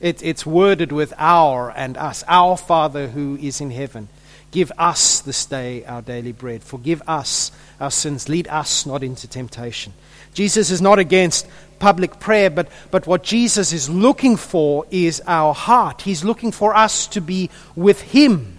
It, 0.00 0.22
it's 0.22 0.44
worded 0.44 0.92
with 0.92 1.14
our 1.16 1.70
and 1.70 1.96
us. 1.96 2.24
Our 2.26 2.56
Father 2.56 3.08
who 3.08 3.38
is 3.40 3.60
in 3.60 3.70
heaven, 3.70 4.08
give 4.50 4.72
us 4.78 5.20
this 5.20 5.46
day 5.46 5.84
our 5.84 6.02
daily 6.02 6.32
bread. 6.32 6.62
Forgive 6.62 7.02
us 7.06 7.52
our 7.80 7.90
sins. 7.90 8.28
Lead 8.28 8.48
us 8.48 8.84
not 8.84 9.02
into 9.02 9.28
temptation. 9.28 9.92
Jesus 10.34 10.70
is 10.70 10.82
not 10.82 10.98
against 10.98 11.46
public 11.78 12.18
prayer, 12.20 12.50
but, 12.50 12.68
but 12.90 13.06
what 13.06 13.22
Jesus 13.22 13.72
is 13.72 13.88
looking 13.88 14.36
for 14.36 14.86
is 14.90 15.22
our 15.26 15.54
heart. 15.54 16.02
He's 16.02 16.24
looking 16.24 16.52
for 16.52 16.74
us 16.74 17.06
to 17.08 17.20
be 17.20 17.50
with 17.76 18.00
Him. 18.00 18.57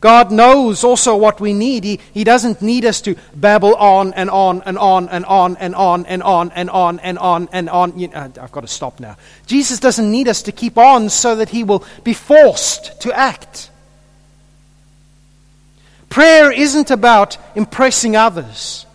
God 0.00 0.30
knows 0.30 0.84
also 0.84 1.16
what 1.16 1.40
we 1.40 1.52
need. 1.52 1.82
He, 1.82 2.00
he 2.14 2.22
doesn't 2.22 2.62
need 2.62 2.84
us 2.84 3.00
to 3.02 3.16
babble 3.34 3.74
on 3.74 4.14
and 4.14 4.30
on 4.30 4.62
and 4.62 4.78
on 4.78 5.08
and 5.08 5.24
on 5.24 5.56
and 5.56 5.74
on 5.74 6.06
and 6.06 6.22
on 6.22 6.50
and 6.52 6.70
on 6.70 7.00
and 7.00 7.18
on 7.18 7.48
and 7.52 7.68
on. 7.68 7.98
You 7.98 8.08
know, 8.08 8.32
I've 8.40 8.52
got 8.52 8.60
to 8.60 8.68
stop 8.68 9.00
now. 9.00 9.16
Jesus 9.46 9.80
doesn't 9.80 10.08
need 10.08 10.28
us 10.28 10.42
to 10.42 10.52
keep 10.52 10.78
on 10.78 11.08
so 11.08 11.36
that 11.36 11.48
He 11.48 11.64
will 11.64 11.84
be 12.04 12.14
forced 12.14 13.00
to 13.02 13.12
act. 13.12 13.70
Prayer 16.08 16.52
isn't 16.52 16.90
about 16.90 17.36
impressing 17.54 18.14
others, 18.14 18.86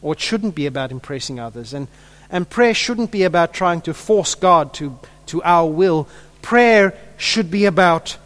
or 0.00 0.12
it 0.12 0.20
shouldn't 0.20 0.54
be 0.54 0.66
about 0.66 0.92
impressing 0.92 1.40
others. 1.40 1.74
And 1.74 1.88
and 2.34 2.50
prayer 2.50 2.74
shouldn't 2.74 3.12
be 3.12 3.22
about 3.22 3.52
trying 3.52 3.80
to 3.82 3.94
force 3.94 4.34
God 4.34 4.74
to, 4.74 4.98
to 5.26 5.42
our 5.44 5.70
will. 5.70 6.08
Prayer 6.42 6.98
should 7.16 7.48
be 7.48 7.64
about, 7.64 8.16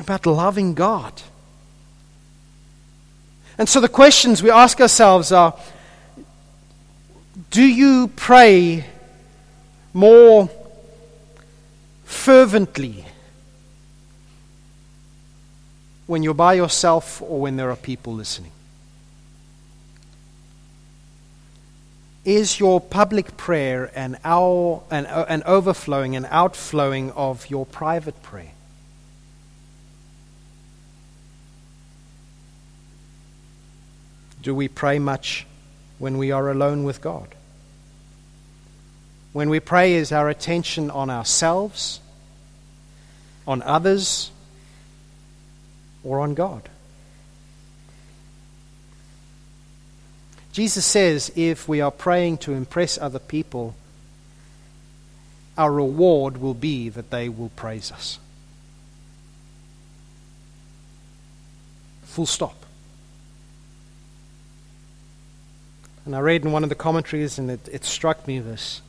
about 0.00 0.26
loving 0.26 0.74
God. 0.74 1.22
And 3.58 3.68
so 3.68 3.80
the 3.80 3.88
questions 3.88 4.42
we 4.42 4.50
ask 4.50 4.80
ourselves 4.80 5.32
are 5.32 5.54
Do 7.50 7.62
you 7.62 8.08
pray 8.16 8.86
more 9.92 10.48
fervently 12.04 13.04
when 16.06 16.22
you're 16.22 16.34
by 16.34 16.54
yourself 16.54 17.22
or 17.22 17.40
when 17.40 17.56
there 17.56 17.70
are 17.70 17.76
people 17.76 18.14
listening? 18.14 18.52
is 22.24 22.60
your 22.60 22.80
public 22.80 23.36
prayer 23.36 23.90
an, 23.94 24.18
our, 24.24 24.82
an, 24.90 25.06
an 25.06 25.42
overflowing, 25.46 26.16
an 26.16 26.26
outflowing 26.30 27.10
of 27.12 27.48
your 27.48 27.64
private 27.66 28.22
prayer? 28.22 28.52
Do 34.42 34.54
we 34.54 34.68
pray 34.68 34.98
much 34.98 35.46
when 35.98 36.18
we 36.18 36.30
are 36.30 36.50
alone 36.50 36.84
with 36.84 37.00
God? 37.00 37.34
When 39.32 39.50
we 39.50 39.60
pray, 39.60 39.94
is 39.94 40.12
our 40.12 40.28
attention 40.28 40.90
on 40.90 41.10
ourselves, 41.10 42.00
on 43.46 43.62
others, 43.62 44.30
or 46.02 46.20
on 46.20 46.34
God? 46.34 46.68
Jesus 50.52 50.84
says 50.84 51.30
if 51.36 51.68
we 51.68 51.80
are 51.80 51.92
praying 51.92 52.38
to 52.38 52.52
impress 52.52 52.98
other 52.98 53.20
people, 53.20 53.74
our 55.56 55.70
reward 55.70 56.38
will 56.38 56.54
be 56.54 56.88
that 56.88 57.10
they 57.10 57.28
will 57.28 57.50
praise 57.50 57.92
us. 57.92 58.18
Full 62.04 62.26
stop. 62.26 62.66
And 66.04 66.16
I 66.16 66.20
read 66.20 66.44
in 66.44 66.52
one 66.52 66.62
of 66.62 66.68
the 66.68 66.74
commentaries, 66.74 67.38
and 67.38 67.50
it, 67.50 67.68
it 67.70 67.84
struck 67.84 68.26
me 68.26 68.38
this 68.38 68.80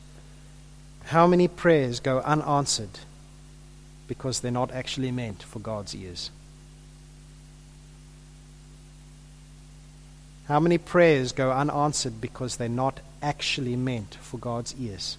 how 1.06 1.26
many 1.26 1.48
prayers 1.48 2.00
go 2.00 2.20
unanswered 2.20 3.00
because 4.06 4.40
they're 4.40 4.50
not 4.50 4.70
actually 4.72 5.10
meant 5.10 5.42
for 5.42 5.58
God's 5.58 5.94
ears? 5.94 6.30
How 10.48 10.60
many 10.60 10.78
prayers 10.78 11.32
go 11.32 11.52
unanswered 11.52 12.20
because 12.20 12.56
they're 12.56 12.68
not 12.68 13.00
actually 13.22 13.76
meant 13.76 14.14
for 14.16 14.38
God's 14.38 14.74
ears? 14.78 15.16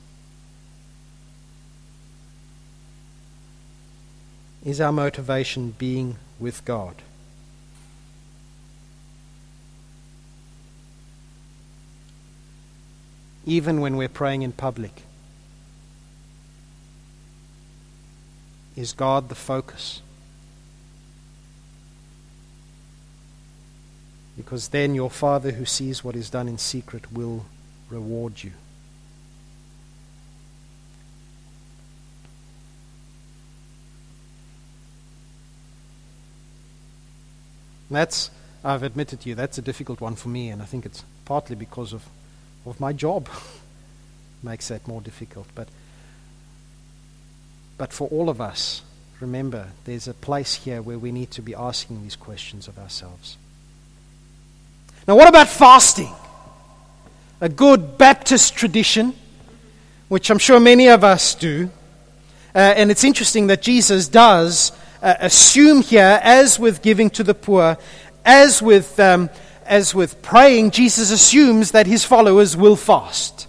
Is 4.66 4.80
our 4.80 4.92
motivation 4.92 5.72
being 5.72 6.18
with 6.40 6.64
God? 6.66 6.96
Even 13.46 13.82
when 13.82 13.98
we're 13.98 14.10
praying 14.10 14.42
in 14.42 14.52
public, 14.52 15.04
is 18.76 18.94
God 18.94 19.30
the 19.30 19.36
focus? 19.36 20.02
because 24.36 24.70
then 24.70 24.96
your 24.96 25.10
Father 25.10 25.52
who 25.52 25.66
sees 25.66 26.04
what 26.04 26.16
is 26.16 26.30
done 26.30 26.48
in 26.48 26.58
secret 26.58 27.12
will 27.12 27.46
reward 27.90 28.44
you. 28.44 28.52
That's, 37.92 38.32
I've 38.64 38.82
admitted 38.82 39.22
to 39.22 39.30
you, 39.30 39.36
that's 39.36 39.60
a 39.60 39.62
difficult 39.62 40.02
one 40.02 40.16
for 40.16 40.30
me, 40.30 40.50
and 40.50 40.64
I 40.64 40.66
think 40.66 40.84
it's 40.84 41.04
partly 41.26 41.56
because 41.56 41.94
of, 41.94 42.04
of 42.66 42.80
my 42.80 42.94
job 42.94 43.30
makes 44.44 44.68
that 44.68 44.88
more 44.88 45.02
difficult. 45.02 45.48
But, 45.56 45.68
but 47.78 47.94
for 47.94 48.08
all 48.10 48.30
of 48.30 48.42
us, 48.42 48.82
remember, 49.20 49.68
there's 49.86 50.08
a 50.08 50.14
place 50.14 50.56
here 50.56 50.82
where 50.82 51.00
we 51.00 51.12
need 51.12 51.32
to 51.32 51.42
be 51.42 51.56
asking 51.56 52.04
these 52.04 52.16
questions 52.16 52.68
of 52.68 52.78
ourselves. 52.78 53.38
Now, 55.08 55.16
what 55.16 55.28
about 55.28 55.50
fasting? 55.50 56.14
A 57.42 57.50
good 57.50 57.98
Baptist 57.98 58.56
tradition, 58.56 59.14
which 60.08 60.30
I'm 60.30 60.38
sure 60.38 60.60
many 60.60 60.88
of 60.88 61.04
us 61.04 61.36
do. 61.36 61.70
Uh, 62.56 62.60
and 62.60 62.92
it's 62.92 63.04
interesting 63.04 63.48
that 63.48 63.62
Jesus 63.62 64.08
does 64.08 64.72
uh, 65.02 65.16
assume 65.20 65.82
here, 65.82 66.20
as 66.24 66.58
with 66.58 66.82
giving 66.82 67.10
to 67.12 67.24
the 67.24 67.34
poor, 67.34 67.78
as 68.24 68.62
with, 68.62 68.98
um, 69.00 69.30
as 69.74 69.96
with 69.96 70.22
praying, 70.22 70.70
Jesus 70.70 71.10
assumes 71.10 71.72
that 71.72 71.88
his 71.88 72.06
followers 72.06 72.56
will 72.56 72.76
fast. 72.76 73.48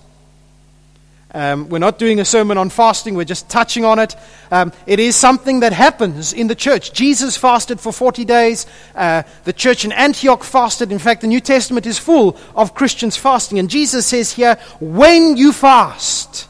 Um, 1.35 1.69
we're 1.69 1.81
not 1.81 1.99
doing 1.99 2.19
a 2.19 2.25
sermon 2.25 2.57
on 2.57 2.71
fasting, 2.71 3.15
we're 3.15 3.25
just 3.25 3.51
touching 3.51 3.85
on 3.85 3.99
it. 3.99 4.17
Um, 4.51 4.73
it 4.87 5.01
is 5.01 5.17
something 5.17 5.61
that 5.61 5.75
happens 5.75 6.33
in 6.33 6.47
the 6.47 6.55
church. 6.55 6.95
Jesus 6.95 7.37
fasted 7.37 7.79
for 7.79 7.93
40 7.93 8.25
days. 8.25 8.67
Uh, 8.95 9.25
the 9.45 9.53
church 9.53 9.85
in 9.85 9.93
Antioch 9.93 10.45
fasted. 10.45 10.91
In 10.91 10.99
fact, 10.99 11.21
the 11.21 11.27
New 11.27 11.41
Testament 11.41 11.85
is 11.85 11.99
full 11.99 12.39
of 12.57 12.75
Christians 12.75 13.19
fasting. 13.19 13.59
And 13.59 13.69
Jesus 13.69 14.07
says 14.07 14.33
here, 14.33 14.57
when 14.81 15.37
you 15.37 15.53
fast, 15.53 16.49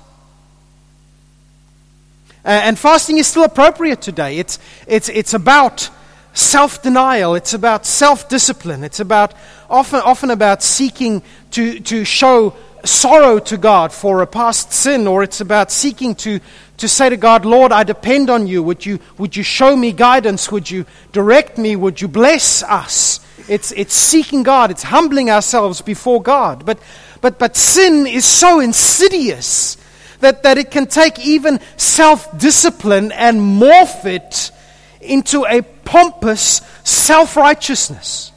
uh, 2.44 2.50
and 2.50 2.78
fasting 2.78 3.18
is 3.18 3.26
still 3.26 3.44
appropriate 3.44 4.00
today. 4.00 4.38
It's, 4.38 4.60
it's, 4.86 5.08
it's 5.08 5.34
about 5.34 5.90
self 6.34 6.82
denial, 6.82 7.34
it's 7.34 7.54
about 7.54 7.86
self 7.86 8.28
discipline, 8.28 8.84
it's 8.84 9.00
about 9.00 9.32
often, 9.70 10.00
often 10.00 10.30
about 10.30 10.62
seeking 10.62 11.22
to, 11.52 11.80
to 11.80 12.04
show 12.04 12.54
sorrow 12.84 13.38
to 13.38 13.56
God 13.56 13.92
for 13.92 14.20
a 14.20 14.26
past 14.26 14.72
sin, 14.72 15.06
or 15.06 15.22
it's 15.22 15.40
about 15.40 15.72
seeking 15.72 16.14
to, 16.16 16.40
to 16.76 16.88
say 16.88 17.08
to 17.08 17.16
God, 17.16 17.46
Lord, 17.46 17.72
I 17.72 17.82
depend 17.82 18.28
on 18.28 18.46
you. 18.46 18.62
Would, 18.62 18.84
you. 18.84 19.00
would 19.16 19.36
you 19.36 19.42
show 19.42 19.74
me 19.74 19.92
guidance? 19.92 20.52
Would 20.52 20.70
you 20.70 20.84
direct 21.12 21.56
me? 21.56 21.76
Would 21.76 22.00
you 22.00 22.08
bless 22.08 22.62
us? 22.62 23.20
It's, 23.48 23.72
it's 23.72 23.94
seeking 23.94 24.42
God, 24.42 24.70
it's 24.70 24.82
humbling 24.82 25.30
ourselves 25.30 25.80
before 25.80 26.22
God. 26.22 26.66
But, 26.66 26.78
but, 27.20 27.38
but 27.38 27.56
sin 27.56 28.06
is 28.06 28.24
so 28.24 28.60
insidious 28.60 29.76
That, 30.20 30.42
that 30.44 30.56
it 30.56 30.70
can 30.70 30.86
take 30.86 31.18
even 31.18 31.60
self 31.76 32.38
discipline 32.38 33.12
and 33.12 33.40
morph 33.40 34.06
it 34.06 34.50
into 35.04 35.44
a 35.46 35.62
pompous 35.62 36.60
self 36.82 37.36
righteousness. 37.36 38.32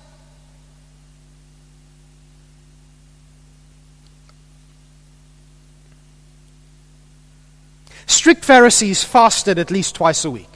Strict 8.05 8.43
Pharisees 8.43 9.03
fasted 9.03 9.59
at 9.59 9.71
least 9.71 9.95
twice 9.95 10.25
a 10.25 10.31
week. 10.31 10.49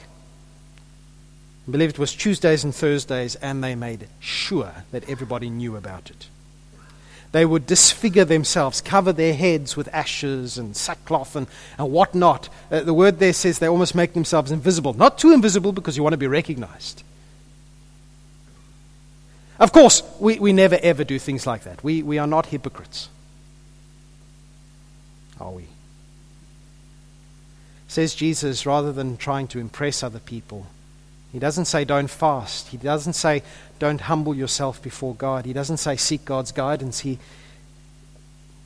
I 1.68 1.70
believe 1.70 1.90
it 1.90 1.98
was 1.98 2.14
Tuesdays 2.14 2.64
and 2.64 2.74
Thursdays, 2.74 3.36
and 3.36 3.62
they 3.62 3.74
made 3.74 4.08
sure 4.18 4.72
that 4.90 5.08
everybody 5.08 5.48
knew 5.48 5.76
about 5.76 6.10
it. 6.10 6.28
They 7.32 7.46
would 7.46 7.66
disfigure 7.66 8.26
themselves, 8.26 8.82
cover 8.82 9.12
their 9.12 9.32
heads 9.34 9.74
with 9.74 9.88
ashes 9.94 10.58
and 10.58 10.76
sackcloth 10.76 11.34
and, 11.34 11.46
and 11.78 11.90
whatnot. 11.90 12.50
Uh, 12.70 12.80
the 12.80 12.92
word 12.92 13.18
there 13.18 13.32
says 13.32 13.58
they 13.58 13.68
almost 13.68 13.94
make 13.94 14.12
themselves 14.12 14.50
invisible. 14.50 14.92
Not 14.92 15.16
too 15.16 15.32
invisible 15.32 15.72
because 15.72 15.96
you 15.96 16.02
want 16.02 16.12
to 16.12 16.18
be 16.18 16.26
recognized. 16.26 17.02
Of 19.58 19.72
course, 19.72 20.02
we, 20.20 20.38
we 20.38 20.52
never 20.52 20.78
ever 20.82 21.04
do 21.04 21.18
things 21.18 21.46
like 21.46 21.64
that. 21.64 21.82
We, 21.82 22.02
we 22.02 22.18
are 22.18 22.26
not 22.26 22.46
hypocrites. 22.46 23.08
Are 25.40 25.52
we? 25.52 25.66
Says 27.88 28.14
Jesus, 28.14 28.66
rather 28.66 28.92
than 28.92 29.16
trying 29.16 29.48
to 29.48 29.58
impress 29.58 30.02
other 30.02 30.18
people, 30.18 30.66
he 31.32 31.38
doesn't 31.38 31.64
say 31.64 31.84
don't 31.84 32.10
fast. 32.10 32.68
He 32.68 32.76
doesn't 32.76 33.14
say 33.14 33.42
don't 33.78 34.02
humble 34.02 34.34
yourself 34.34 34.82
before 34.82 35.14
God. 35.14 35.46
He 35.46 35.52
doesn't 35.52 35.78
say 35.78 35.96
seek 35.96 36.24
God's 36.24 36.52
guidance. 36.52 37.00
He, 37.00 37.18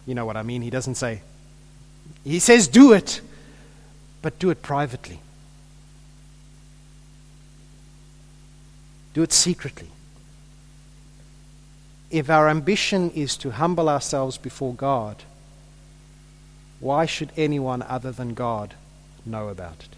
you 0.04 0.14
know 0.14 0.26
what 0.26 0.36
I 0.36 0.42
mean? 0.42 0.62
He 0.62 0.70
doesn't 0.70 0.96
say, 0.96 1.22
he 2.24 2.40
says 2.40 2.66
do 2.66 2.92
it, 2.92 3.20
but 4.20 4.38
do 4.38 4.50
it 4.50 4.62
privately. 4.62 5.20
Do 9.14 9.22
it 9.22 9.32
secretly. 9.32 9.88
If 12.10 12.28
our 12.28 12.48
ambition 12.48 13.10
is 13.10 13.36
to 13.38 13.50
humble 13.50 13.88
ourselves 13.88 14.38
before 14.38 14.74
God, 14.74 15.22
why 16.80 17.06
should 17.06 17.30
anyone 17.36 17.82
other 17.82 18.12
than 18.12 18.34
God 18.34 18.74
know 19.24 19.48
about 19.48 19.78
it? 19.80 19.95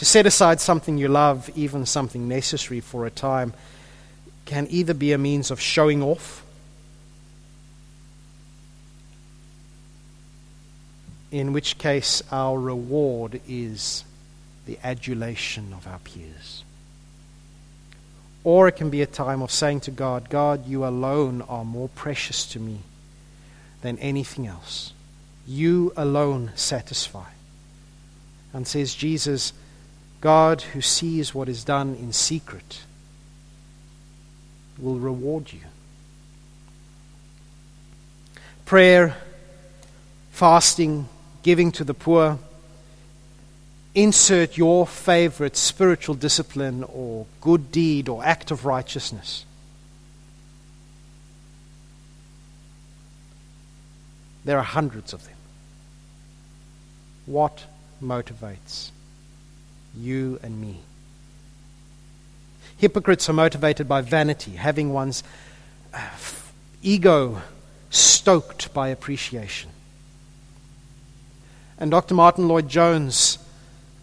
To 0.00 0.06
set 0.06 0.24
aside 0.24 0.62
something 0.62 0.96
you 0.96 1.08
love, 1.08 1.50
even 1.54 1.84
something 1.84 2.26
necessary 2.26 2.80
for 2.80 3.04
a 3.04 3.10
time, 3.10 3.52
can 4.46 4.66
either 4.70 4.94
be 4.94 5.12
a 5.12 5.18
means 5.18 5.50
of 5.50 5.60
showing 5.60 6.02
off, 6.02 6.42
in 11.30 11.52
which 11.52 11.76
case 11.76 12.22
our 12.32 12.58
reward 12.58 13.42
is 13.46 14.04
the 14.64 14.78
adulation 14.82 15.74
of 15.74 15.86
our 15.86 15.98
peers. 15.98 16.64
Or 18.42 18.68
it 18.68 18.76
can 18.76 18.88
be 18.88 19.02
a 19.02 19.06
time 19.06 19.42
of 19.42 19.50
saying 19.50 19.80
to 19.80 19.90
God, 19.90 20.30
God, 20.30 20.66
you 20.66 20.86
alone 20.86 21.42
are 21.42 21.62
more 21.62 21.90
precious 21.90 22.46
to 22.52 22.58
me 22.58 22.78
than 23.82 23.98
anything 23.98 24.46
else. 24.46 24.94
You 25.46 25.92
alone 25.94 26.52
satisfy. 26.54 27.28
And 28.54 28.66
says 28.66 28.94
Jesus, 28.94 29.52
God, 30.20 30.62
who 30.62 30.80
sees 30.80 31.34
what 31.34 31.48
is 31.48 31.64
done 31.64 31.94
in 31.94 32.12
secret, 32.12 32.82
will 34.78 34.98
reward 34.98 35.52
you. 35.52 35.60
Prayer, 38.66 39.16
fasting, 40.30 41.08
giving 41.42 41.72
to 41.72 41.84
the 41.84 41.94
poor. 41.94 42.38
Insert 43.94 44.56
your 44.56 44.86
favorite 44.86 45.56
spiritual 45.56 46.14
discipline 46.14 46.84
or 46.84 47.26
good 47.40 47.72
deed 47.72 48.08
or 48.08 48.24
act 48.24 48.50
of 48.50 48.64
righteousness. 48.64 49.44
There 54.44 54.58
are 54.58 54.64
hundreds 54.64 55.12
of 55.12 55.24
them. 55.24 55.36
What 57.26 57.64
motivates? 58.02 58.90
You 59.96 60.38
and 60.42 60.60
me. 60.60 60.80
Hypocrites 62.76 63.28
are 63.28 63.34
motivated 63.34 63.88
by 63.88 64.00
vanity, 64.00 64.52
having 64.52 64.92
one's 64.92 65.22
uh, 65.92 66.08
ego 66.82 67.42
stoked 67.90 68.72
by 68.72 68.88
appreciation. 68.88 69.70
And 71.78 71.90
Dr. 71.90 72.14
Martyn 72.14 72.48
Lloyd-Jones 72.48 73.38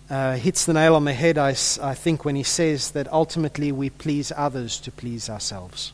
uh, 0.09 0.35
hits 0.35 0.65
the 0.65 0.73
nail 0.73 0.95
on 0.95 1.05
the 1.05 1.13
head, 1.13 1.37
I, 1.37 1.49
I 1.49 1.93
think, 1.93 2.25
when 2.25 2.35
he 2.35 2.43
says 2.43 2.91
that 2.91 3.11
ultimately 3.11 3.71
we 3.71 3.89
please 3.89 4.31
others 4.35 4.79
to 4.81 4.91
please 4.91 5.29
ourselves. 5.29 5.91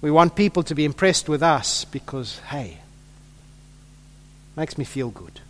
We 0.00 0.10
want 0.10 0.36
people 0.36 0.62
to 0.64 0.74
be 0.74 0.84
impressed 0.84 1.28
with 1.28 1.42
us 1.42 1.84
because, 1.84 2.38
hey, 2.50 2.78
makes 4.56 4.76
me 4.76 4.84
feel 4.84 5.10
good. 5.10 5.40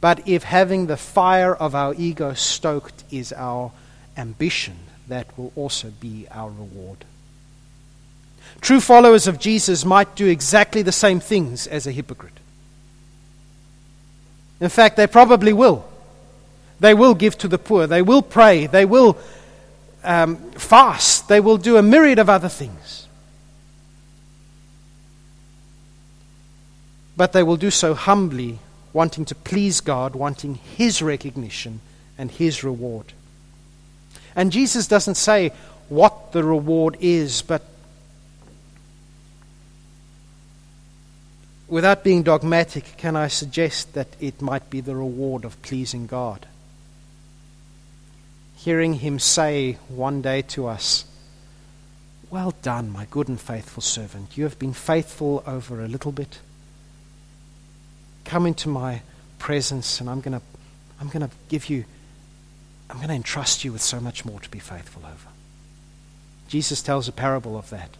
But 0.00 0.28
if 0.28 0.44
having 0.44 0.86
the 0.86 0.96
fire 0.96 1.54
of 1.54 1.74
our 1.74 1.94
ego 1.96 2.34
stoked 2.34 3.04
is 3.10 3.32
our 3.32 3.72
ambition, 4.16 4.76
that 5.08 5.26
will 5.36 5.52
also 5.56 5.90
be 5.90 6.26
our 6.30 6.50
reward. 6.50 7.04
True 8.60 8.80
followers 8.80 9.26
of 9.26 9.38
Jesus 9.38 9.84
might 9.84 10.14
do 10.14 10.26
exactly 10.26 10.82
the 10.82 10.92
same 10.92 11.20
things 11.20 11.66
as 11.66 11.86
a 11.86 11.92
hypocrite. 11.92 12.32
In 14.60 14.68
fact, 14.68 14.96
they 14.96 15.06
probably 15.06 15.52
will. 15.52 15.88
They 16.80 16.94
will 16.94 17.14
give 17.14 17.38
to 17.38 17.48
the 17.48 17.58
poor. 17.58 17.86
They 17.86 18.02
will 18.02 18.22
pray. 18.22 18.66
They 18.66 18.84
will 18.84 19.18
um, 20.04 20.36
fast. 20.52 21.28
They 21.28 21.40
will 21.40 21.58
do 21.58 21.76
a 21.76 21.82
myriad 21.82 22.18
of 22.18 22.28
other 22.28 22.48
things. 22.48 23.06
But 27.16 27.32
they 27.32 27.42
will 27.42 27.56
do 27.56 27.70
so 27.70 27.94
humbly 27.94 28.58
wanting 28.92 29.24
to 29.26 29.34
please 29.34 29.80
God, 29.80 30.14
wanting 30.14 30.56
His 30.56 31.02
recognition 31.02 31.80
and 32.16 32.30
His 32.30 32.64
reward. 32.64 33.12
And 34.34 34.52
Jesus 34.52 34.86
doesn't 34.86 35.16
say 35.16 35.52
what 35.88 36.32
the 36.32 36.44
reward 36.44 36.96
is, 37.00 37.42
but 37.42 37.62
without 41.66 42.04
being 42.04 42.22
dogmatic, 42.22 42.96
can 42.96 43.16
I 43.16 43.28
suggest 43.28 43.94
that 43.94 44.08
it 44.20 44.40
might 44.42 44.70
be 44.70 44.80
the 44.80 44.96
reward 44.96 45.44
of 45.44 45.60
pleasing 45.62 46.06
God? 46.06 46.46
Hearing 48.56 48.94
Him 48.94 49.18
say 49.18 49.78
one 49.88 50.22
day 50.22 50.42
to 50.42 50.66
us, 50.66 51.04
Well 52.30 52.54
done, 52.62 52.90
my 52.90 53.06
good 53.10 53.28
and 53.28 53.40
faithful 53.40 53.82
servant. 53.82 54.36
You 54.36 54.44
have 54.44 54.58
been 54.58 54.72
faithful 54.72 55.42
over 55.46 55.82
a 55.82 55.88
little 55.88 56.12
bit 56.12 56.38
come 58.28 58.44
into 58.44 58.68
my 58.68 59.00
presence 59.38 60.00
and 60.00 60.08
I'm 60.08 60.20
going 60.20 60.38
to 60.38 60.44
I'm 61.00 61.08
going 61.08 61.26
to 61.26 61.30
give 61.48 61.70
you 61.70 61.84
I'm 62.90 62.96
going 62.96 63.08
to 63.08 63.14
entrust 63.14 63.64
you 63.64 63.72
with 63.72 63.82
so 63.82 64.00
much 64.00 64.24
more 64.24 64.38
to 64.38 64.50
be 64.50 64.58
faithful 64.58 65.02
over. 65.04 65.28
Jesus 66.46 66.82
tells 66.82 67.08
a 67.08 67.12
parable 67.12 67.56
of 67.56 67.68
that. 67.70 67.90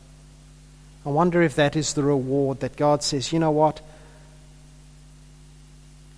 I 1.05 1.11
wonder 1.11 1.43
if 1.43 1.55
that 1.57 1.77
is 1.77 1.95
the 1.95 2.03
reward 2.03 2.61
that 2.61 2.77
God 2.77 3.03
says, 3.03 3.33
you 3.33 3.39
know 3.39 3.51
what? 3.51 3.81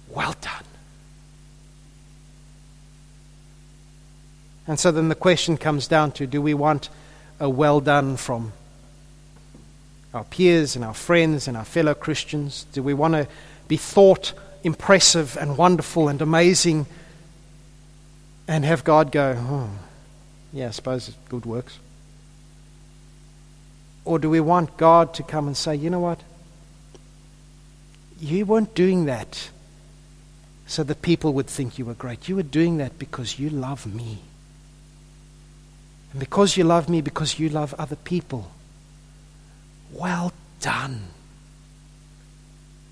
Well 0.08 0.34
done. 0.40 0.64
And 4.66 4.78
so 4.78 4.90
then 4.92 5.08
the 5.08 5.14
question 5.14 5.56
comes 5.56 5.86
down 5.86 6.12
to 6.12 6.26
do 6.26 6.42
we 6.42 6.54
want 6.54 6.88
a 7.38 7.48
well 7.48 7.80
done 7.80 8.16
from 8.16 8.52
our 10.12 10.24
peers 10.24 10.74
and 10.74 10.84
our 10.84 10.94
friends 10.94 11.46
and 11.46 11.56
our 11.56 11.64
fellow 11.64 11.94
Christians? 11.94 12.66
Do 12.72 12.82
we 12.82 12.94
want 12.94 13.14
to 13.14 13.28
be 13.70 13.76
thought 13.76 14.32
impressive 14.64 15.36
and 15.36 15.56
wonderful 15.56 16.08
and 16.08 16.20
amazing 16.20 16.86
and 18.48 18.64
have 18.64 18.82
God 18.82 19.12
go, 19.12 19.36
oh, 19.38 19.70
yeah, 20.52 20.66
I 20.66 20.70
suppose 20.72 21.06
it's 21.06 21.16
good 21.28 21.46
works? 21.46 21.78
Or 24.04 24.18
do 24.18 24.28
we 24.28 24.40
want 24.40 24.76
God 24.76 25.14
to 25.14 25.22
come 25.22 25.46
and 25.46 25.56
say, 25.56 25.76
you 25.76 25.88
know 25.88 26.00
what? 26.00 26.18
You 28.18 28.44
weren't 28.44 28.74
doing 28.74 29.04
that 29.04 29.50
so 30.66 30.82
that 30.82 31.00
people 31.00 31.32
would 31.34 31.46
think 31.46 31.78
you 31.78 31.84
were 31.84 31.94
great. 31.94 32.28
You 32.28 32.34
were 32.34 32.42
doing 32.42 32.78
that 32.78 32.98
because 32.98 33.38
you 33.38 33.50
love 33.50 33.86
me. 33.86 34.18
And 36.10 36.18
because 36.18 36.56
you 36.56 36.64
love 36.64 36.88
me, 36.88 37.02
because 37.02 37.38
you 37.38 37.48
love 37.48 37.72
other 37.78 37.94
people. 37.94 38.50
Well 39.92 40.32
done. 40.58 41.02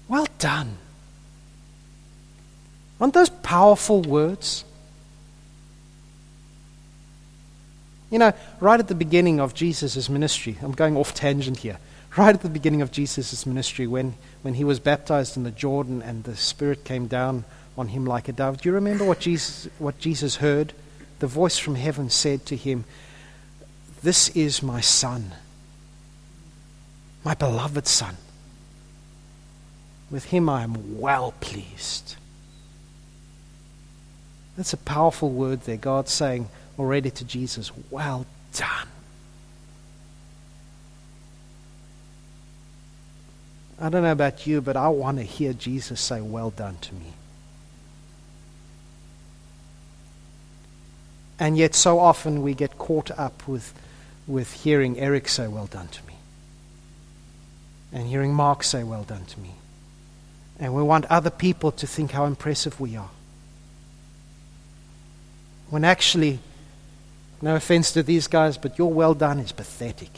Well 0.09 0.27
done. 0.39 0.79
Aren't 3.01 3.15
those 3.15 3.29
powerful 3.29 4.03
words? 4.03 4.65
You 8.11 8.19
know, 8.19 8.33
right 8.61 8.81
at 8.81 8.89
the 8.89 8.95
beginning 8.95 9.39
of 9.39 9.55
Jesus' 9.55 10.09
ministry, 10.09 10.57
I'm 10.63 10.73
going 10.73 10.97
off 10.97 11.15
tangent 11.15 11.59
here. 11.59 11.79
right 12.17 12.35
at 12.35 12.41
the 12.41 12.49
beginning 12.49 12.83
of 12.83 12.91
Jesus' 12.91 13.45
ministry, 13.45 13.87
when, 13.87 14.15
when 14.43 14.55
he 14.55 14.65
was 14.65 14.81
baptized 14.81 15.37
in 15.37 15.45
the 15.45 15.51
Jordan 15.51 16.01
and 16.03 16.25
the 16.25 16.37
Spirit 16.37 16.85
came 16.85 17.07
down 17.07 17.45
on 17.77 17.89
him 17.89 18.07
like 18.07 18.29
a 18.29 18.33
dove, 18.33 18.63
do 18.63 18.69
you 18.69 18.75
remember 18.75 19.05
what 19.05 19.21
Jesus, 19.21 19.69
what 19.79 19.99
Jesus 19.99 20.37
heard? 20.37 20.73
The 21.19 21.27
voice 21.27 21.59
from 21.59 21.75
heaven 21.75 22.09
said 22.09 22.47
to 22.47 22.57
him, 22.57 22.85
This 24.03 24.31
is 24.31 24.63
my 24.63 24.81
Son, 24.81 25.35
my 27.25 27.35
beloved 27.35 27.87
Son. 27.87 28.17
With 30.11 30.27
him 30.27 30.49
I 30.49 30.63
am 30.63 30.99
well 30.99 31.35
pleased. 31.41 32.17
That's 34.57 34.73
a 34.73 34.79
powerful 34.79 35.31
word 35.31 35.63
there. 35.63 35.77
God 35.77 36.09
saying 36.09 36.49
already 36.79 37.11
to 37.11 37.25
Jesus, 37.25 37.71
Well 37.91 38.27
done. 38.53 38.89
I 43.81 43.89
don't 43.89 44.03
know 44.03 44.13
about 44.13 44.47
you, 44.47 44.61
but 44.61 44.77
I 44.77 44.89
want 44.89 45.19
to 45.19 45.23
hear 45.23 45.53
Jesus 45.53 46.01
say, 46.01 46.21
Well 46.21 46.51
done 46.51 46.79
to 46.81 46.95
me. 46.95 47.13
And 51.39 51.57
yet, 51.57 51.75
so 51.75 52.01
often 52.01 52.43
we 52.43 52.55
get 52.55 52.79
caught 52.79 53.13
up 53.13 53.47
with, 53.47 53.73
with 54.27 54.53
hearing 54.65 54.99
Eric 54.99 55.29
say, 55.29 55.47
Well 55.47 55.67
done 55.67 55.89
to 55.89 56.07
me. 56.07 56.15
And 57.93 58.09
hearing 58.09 58.35
Mark 58.35 58.65
say, 58.65 58.83
Well 58.83 59.05
done 59.05 59.25
to 59.27 59.41
me. 59.41 59.55
And 60.61 60.75
we 60.75 60.83
want 60.83 61.05
other 61.07 61.31
people 61.31 61.71
to 61.73 61.87
think 61.87 62.11
how 62.11 62.25
impressive 62.25 62.81
we 62.81 62.97
are. 62.97 63.11
When 65.71 65.85
actually, 65.85 66.41
no 67.41 67.55
offense 67.55 67.93
to 67.93 68.03
these 68.03 68.27
guys, 68.27 68.59
but 68.59 68.79
your 68.79 68.93
well 68.93 69.15
done 69.15 69.39
is 69.39 69.53
pathetic. 69.53 70.11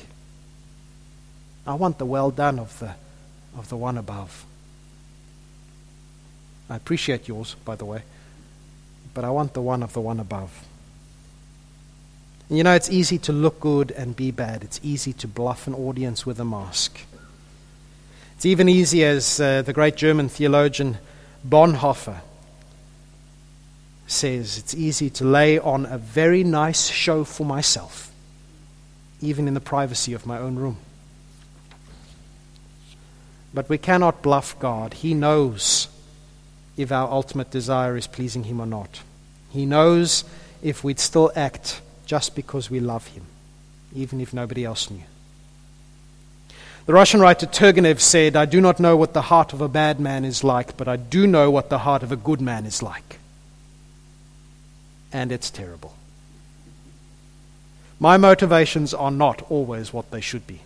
I 1.67 1.75
want 1.75 1.99
the 1.99 2.07
well 2.07 2.31
done 2.31 2.59
of 2.59 2.79
the 2.79 2.95
of 3.57 3.69
the 3.69 3.77
one 3.77 3.99
above. 3.99 4.47
I 6.69 6.77
appreciate 6.77 7.27
yours, 7.27 7.57
by 7.65 7.75
the 7.75 7.85
way, 7.85 8.03
but 9.13 9.25
I 9.25 9.31
want 9.31 9.55
the 9.55 9.61
one 9.61 9.83
of 9.83 9.93
the 9.93 10.01
one 10.01 10.21
above. 10.21 10.67
You 12.49 12.65
know, 12.65 12.75
it's 12.75 12.91
easy 12.91 13.19
to 13.19 13.33
look 13.33 13.61
good 13.61 13.91
and 13.93 14.17
be 14.17 14.31
bad. 14.31 14.65
It's 14.65 14.81
easy 14.83 15.13
to 15.15 15.29
bluff 15.29 15.67
an 15.67 15.75
audience 15.75 16.25
with 16.25 16.41
a 16.41 16.45
mask. 16.45 17.01
It's 18.41 18.47
even 18.47 18.71
easy 18.71 19.05
as 19.05 19.39
uh, 19.39 19.61
the 19.61 19.75
great 19.75 19.97
German 19.97 20.31
theologian 20.31 20.97
Bonhoeffer 21.47 22.21
says, 24.07 24.57
it's 24.57 24.75
easy 24.75 25.11
to 25.11 25.27
lay 25.27 25.59
on 25.59 25.85
a 25.85 25.99
very 25.99 26.43
nice 26.43 26.89
show 26.89 27.25
for 27.25 27.45
myself, 27.45 28.11
even 29.21 29.47
in 29.47 29.53
the 29.53 29.61
privacy 29.61 30.15
of 30.15 30.25
my 30.25 30.39
own 30.39 30.57
room. 30.57 30.79
But 33.53 33.69
we 33.69 33.77
cannot 33.77 34.23
bluff 34.23 34.59
God. 34.59 34.95
He 34.95 35.13
knows 35.13 35.89
if 36.79 36.91
our 36.91 37.11
ultimate 37.11 37.51
desire 37.51 37.95
is 37.99 38.07
pleasing 38.07 38.45
Him 38.45 38.59
or 38.59 38.67
not. 38.67 39.03
He 39.51 39.67
knows 39.67 40.25
if 40.63 40.83
we'd 40.83 40.99
still 40.99 41.31
act 41.37 41.83
just 42.07 42.35
because 42.35 42.71
we 42.71 42.81
love 42.81 43.07
Him, 43.09 43.27
even 43.95 44.19
if 44.19 44.33
nobody 44.33 44.65
else 44.65 44.91
knew. 44.91 45.03
The 46.91 46.95
Russian 46.95 47.21
writer 47.21 47.47
Turgenev 47.47 48.01
said, 48.01 48.35
I 48.35 48.47
do 48.47 48.61
not 48.61 48.81
know 48.81 48.97
what 48.97 49.13
the 49.13 49.23
heart 49.23 49.53
of 49.53 49.61
a 49.61 49.69
bad 49.69 50.01
man 50.01 50.25
is 50.25 50.43
like, 50.43 50.77
but 50.77 50.89
I 50.89 50.97
do 50.97 51.25
know 51.25 51.49
what 51.49 51.69
the 51.69 51.79
heart 51.79 52.03
of 52.03 52.11
a 52.11 52.17
good 52.17 52.41
man 52.41 52.67
is 52.67 52.83
like. 52.83 53.21
And 55.13 55.31
it's 55.31 55.51
terrible. 55.51 55.95
My 58.01 58.17
motivations 58.17 58.93
are 58.93 59.13
not 59.13 59.49
always 59.49 59.93
what 59.93 60.11
they 60.11 60.21
should 60.21 60.49
be. 60.49 60.63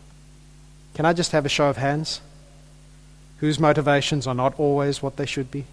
Can 0.94 1.04
I 1.04 1.12
just 1.12 1.32
have 1.32 1.44
a 1.44 1.50
show 1.50 1.66
of 1.66 1.76
hands? 1.76 2.22
whose 3.40 3.60
motivations 3.60 4.26
are 4.26 4.34
not 4.34 4.58
always 4.58 5.02
what 5.02 5.18
they 5.18 5.26
should 5.26 5.50
be. 5.50 5.66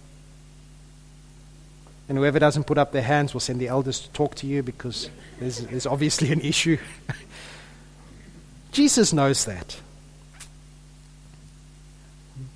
And 2.10 2.18
whoever 2.18 2.38
doesn't 2.38 2.64
put 2.64 2.76
up 2.76 2.92
their 2.92 3.00
hands 3.00 3.32
will 3.32 3.40
send 3.40 3.58
the 3.58 3.68
elders 3.68 4.00
to 4.00 4.10
talk 4.10 4.34
to 4.34 4.46
you 4.46 4.62
because 4.62 5.08
there's, 5.40 5.60
there's 5.60 5.86
obviously 5.86 6.30
an 6.30 6.42
issue. 6.42 6.76
Jesus 8.72 9.14
knows 9.14 9.46
that. 9.46 9.80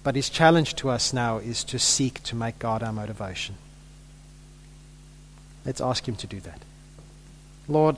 But 0.06 0.14
his 0.14 0.30
challenge 0.30 0.76
to 0.76 0.88
us 0.88 1.12
now 1.12 1.38
is 1.38 1.64
to 1.64 1.80
seek 1.80 2.22
to 2.22 2.36
make 2.36 2.60
God 2.60 2.84
our 2.84 2.92
motivation. 2.92 3.56
Let's 5.64 5.80
ask 5.80 6.06
him 6.06 6.14
to 6.14 6.28
do 6.28 6.38
that. 6.38 6.62
Lord, 7.66 7.96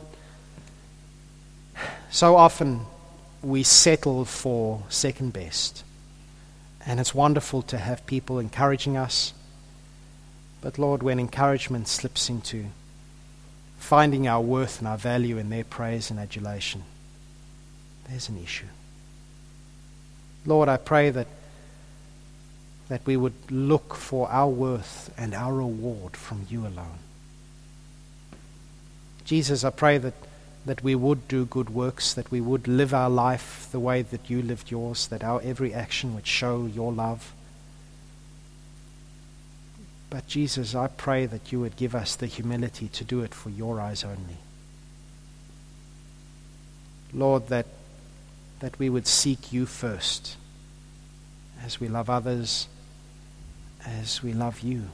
so 2.11 2.35
often 2.37 2.87
we 3.43 3.63
settle 3.63 4.25
for 4.25 4.85
second 4.89 5.35
best. 5.35 5.85
And 6.87 6.99
it's 6.99 7.15
wonderful 7.15 7.61
to 7.65 7.77
have 7.77 8.07
people 8.07 8.39
encouraging 8.39 8.97
us. 8.97 9.35
But 10.63 10.79
Lord, 10.79 11.03
when 11.03 11.21
encouragement 11.21 11.89
slips 11.89 12.31
into 12.31 12.69
finding 13.77 14.27
our 14.27 14.41
worth 14.41 14.79
and 14.79 14.89
our 14.89 14.97
value 14.97 15.37
in 15.37 15.51
their 15.51 15.65
praise 15.65 16.11
and 16.11 16.19
adulation, 16.19 16.85
there's 18.09 18.31
an 18.31 18.43
issue. 18.43 18.65
Lord, 20.47 20.71
I 20.71 20.79
pray 20.79 21.11
that, 21.11 21.27
that 22.89 23.05
we 23.05 23.17
would 23.17 23.51
look 23.51 23.95
for 23.95 24.29
our 24.31 24.49
worth 24.49 25.13
and 25.19 25.35
our 25.35 25.55
reward 25.55 26.17
from 26.17 26.47
you 26.49 26.61
alone. 26.67 26.99
Jesus, 29.25 29.63
I 29.63 29.71
pray 29.71 29.99
that 29.99 30.15
that 30.69 30.85
we 30.85 30.95
would 30.95 31.27
do 31.29 31.47
good 31.47 31.71
works, 31.71 32.13
that 32.13 32.31
we 32.31 32.43
would 32.43 32.69
live 32.69 32.93
our 32.93 33.09
life 33.09 33.69
the 33.73 33.81
way 33.81 34.03
that 34.03 34.29
you 34.29 34.43
lived 34.43 34.71
yours, 34.71 35.07
that 35.09 35.25
our 35.25 35.41
every 35.43 35.73
action 35.73 36.15
would 36.15 36.27
show 36.27 36.67
your 36.67 36.93
love. 36.93 37.33
But 40.11 40.27
Jesus, 40.27 40.75
I 40.75 40.89
pray 40.89 41.25
that 41.25 41.53
you 41.53 41.61
would 41.61 41.77
give 41.77 41.95
us 41.95 42.17
the 42.17 42.27
humility 42.27 42.89
to 42.89 43.05
do 43.05 43.23
it 43.23 43.35
for 43.35 43.49
your 43.49 43.81
eyes 43.81 44.05
only. 44.05 44.39
Lord, 47.15 47.49
that, 47.49 47.67
that 48.61 48.79
we 48.79 48.91
would 48.91 49.07
seek 49.07 49.53
you 49.53 49.65
first 49.65 50.37
as 51.65 51.81
we 51.81 51.89
love 51.89 52.11
others, 52.11 52.69
as 53.87 54.23
we 54.23 54.33
love 54.33 54.61
you. 54.61 54.85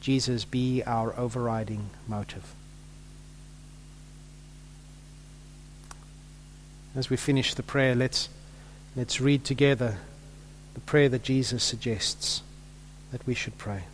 Jesus 0.00 0.44
be 0.44 0.82
our 0.84 1.18
overriding 1.18 1.88
motive. 2.06 2.54
As 6.94 7.10
we 7.10 7.16
finish 7.16 7.54
the 7.54 7.62
prayer, 7.62 7.94
let's, 7.94 8.28
let's 8.94 9.20
read 9.20 9.44
together 9.44 9.98
the 10.74 10.80
prayer 10.80 11.08
that 11.08 11.22
Jesus 11.22 11.64
suggests 11.64 12.42
that 13.12 13.26
we 13.26 13.34
should 13.34 13.56
pray. 13.58 13.84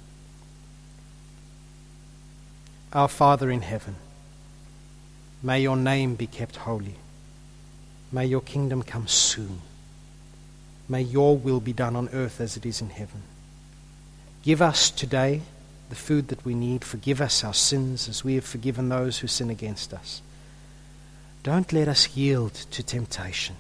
Our 2.93 3.09
Father 3.09 3.51
in 3.51 3.63
heaven, 3.63 3.95
may 5.43 5.63
your 5.63 5.77
name 5.77 6.17
be 6.17 6.27
kept 6.27 6.57
holy. 6.57 6.97
May 8.11 8.27
your 8.27 8.41
kingdom 8.41 8.83
come 8.83 9.07
soon. 9.07 9.61
May 10.91 11.03
your 11.03 11.39
will 11.39 11.61
be 11.61 11.73
done 11.73 11.95
on 11.95 12.09
earth 12.09 12.41
as 12.41 12.57
it 12.57 12.67
is 12.67 12.81
in 12.81 12.91
heaven. 12.91 13.23
Give 14.43 14.61
us 14.61 14.91
today 14.91 15.43
the 15.89 15.95
food 15.95 16.27
that 16.29 16.45
we 16.45 16.53
need. 16.53 16.85
Forgive 16.85 17.21
us 17.21 17.45
our 17.45 17.55
sins 17.55 18.09
as 18.09 18.25
we 18.25 18.35
have 18.35 18.45
forgiven 18.45 18.89
those 18.89 19.21
who 19.21 19.29
sin 19.29 19.51
against 19.51 19.95
us. 19.95 20.21
Don't 21.45 21.73
let 21.73 21.87
us 21.87 22.17
yield 22.17 22.55
to 22.55 22.83
temptation, 22.83 23.55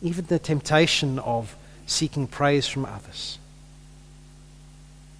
even 0.00 0.24
the 0.24 0.38
temptation 0.38 1.18
of 1.18 1.56
seeking 1.86 2.26
praise 2.26 2.66
from 2.66 2.86
others. 2.86 3.38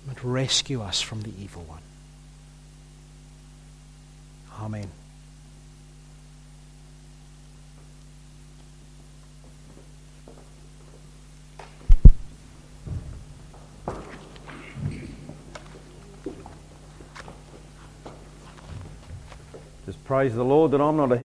But 0.08 0.24
rescue 0.24 0.80
us 0.80 1.02
from 1.02 1.20
the 1.20 1.32
evil 1.38 1.64
one. 1.64 1.82
Amen. 4.58 4.88
Praise 20.04 20.34
the 20.34 20.44
Lord 20.44 20.72
that 20.72 20.82
I'm 20.82 20.98
not 20.98 21.12
a 21.12 21.24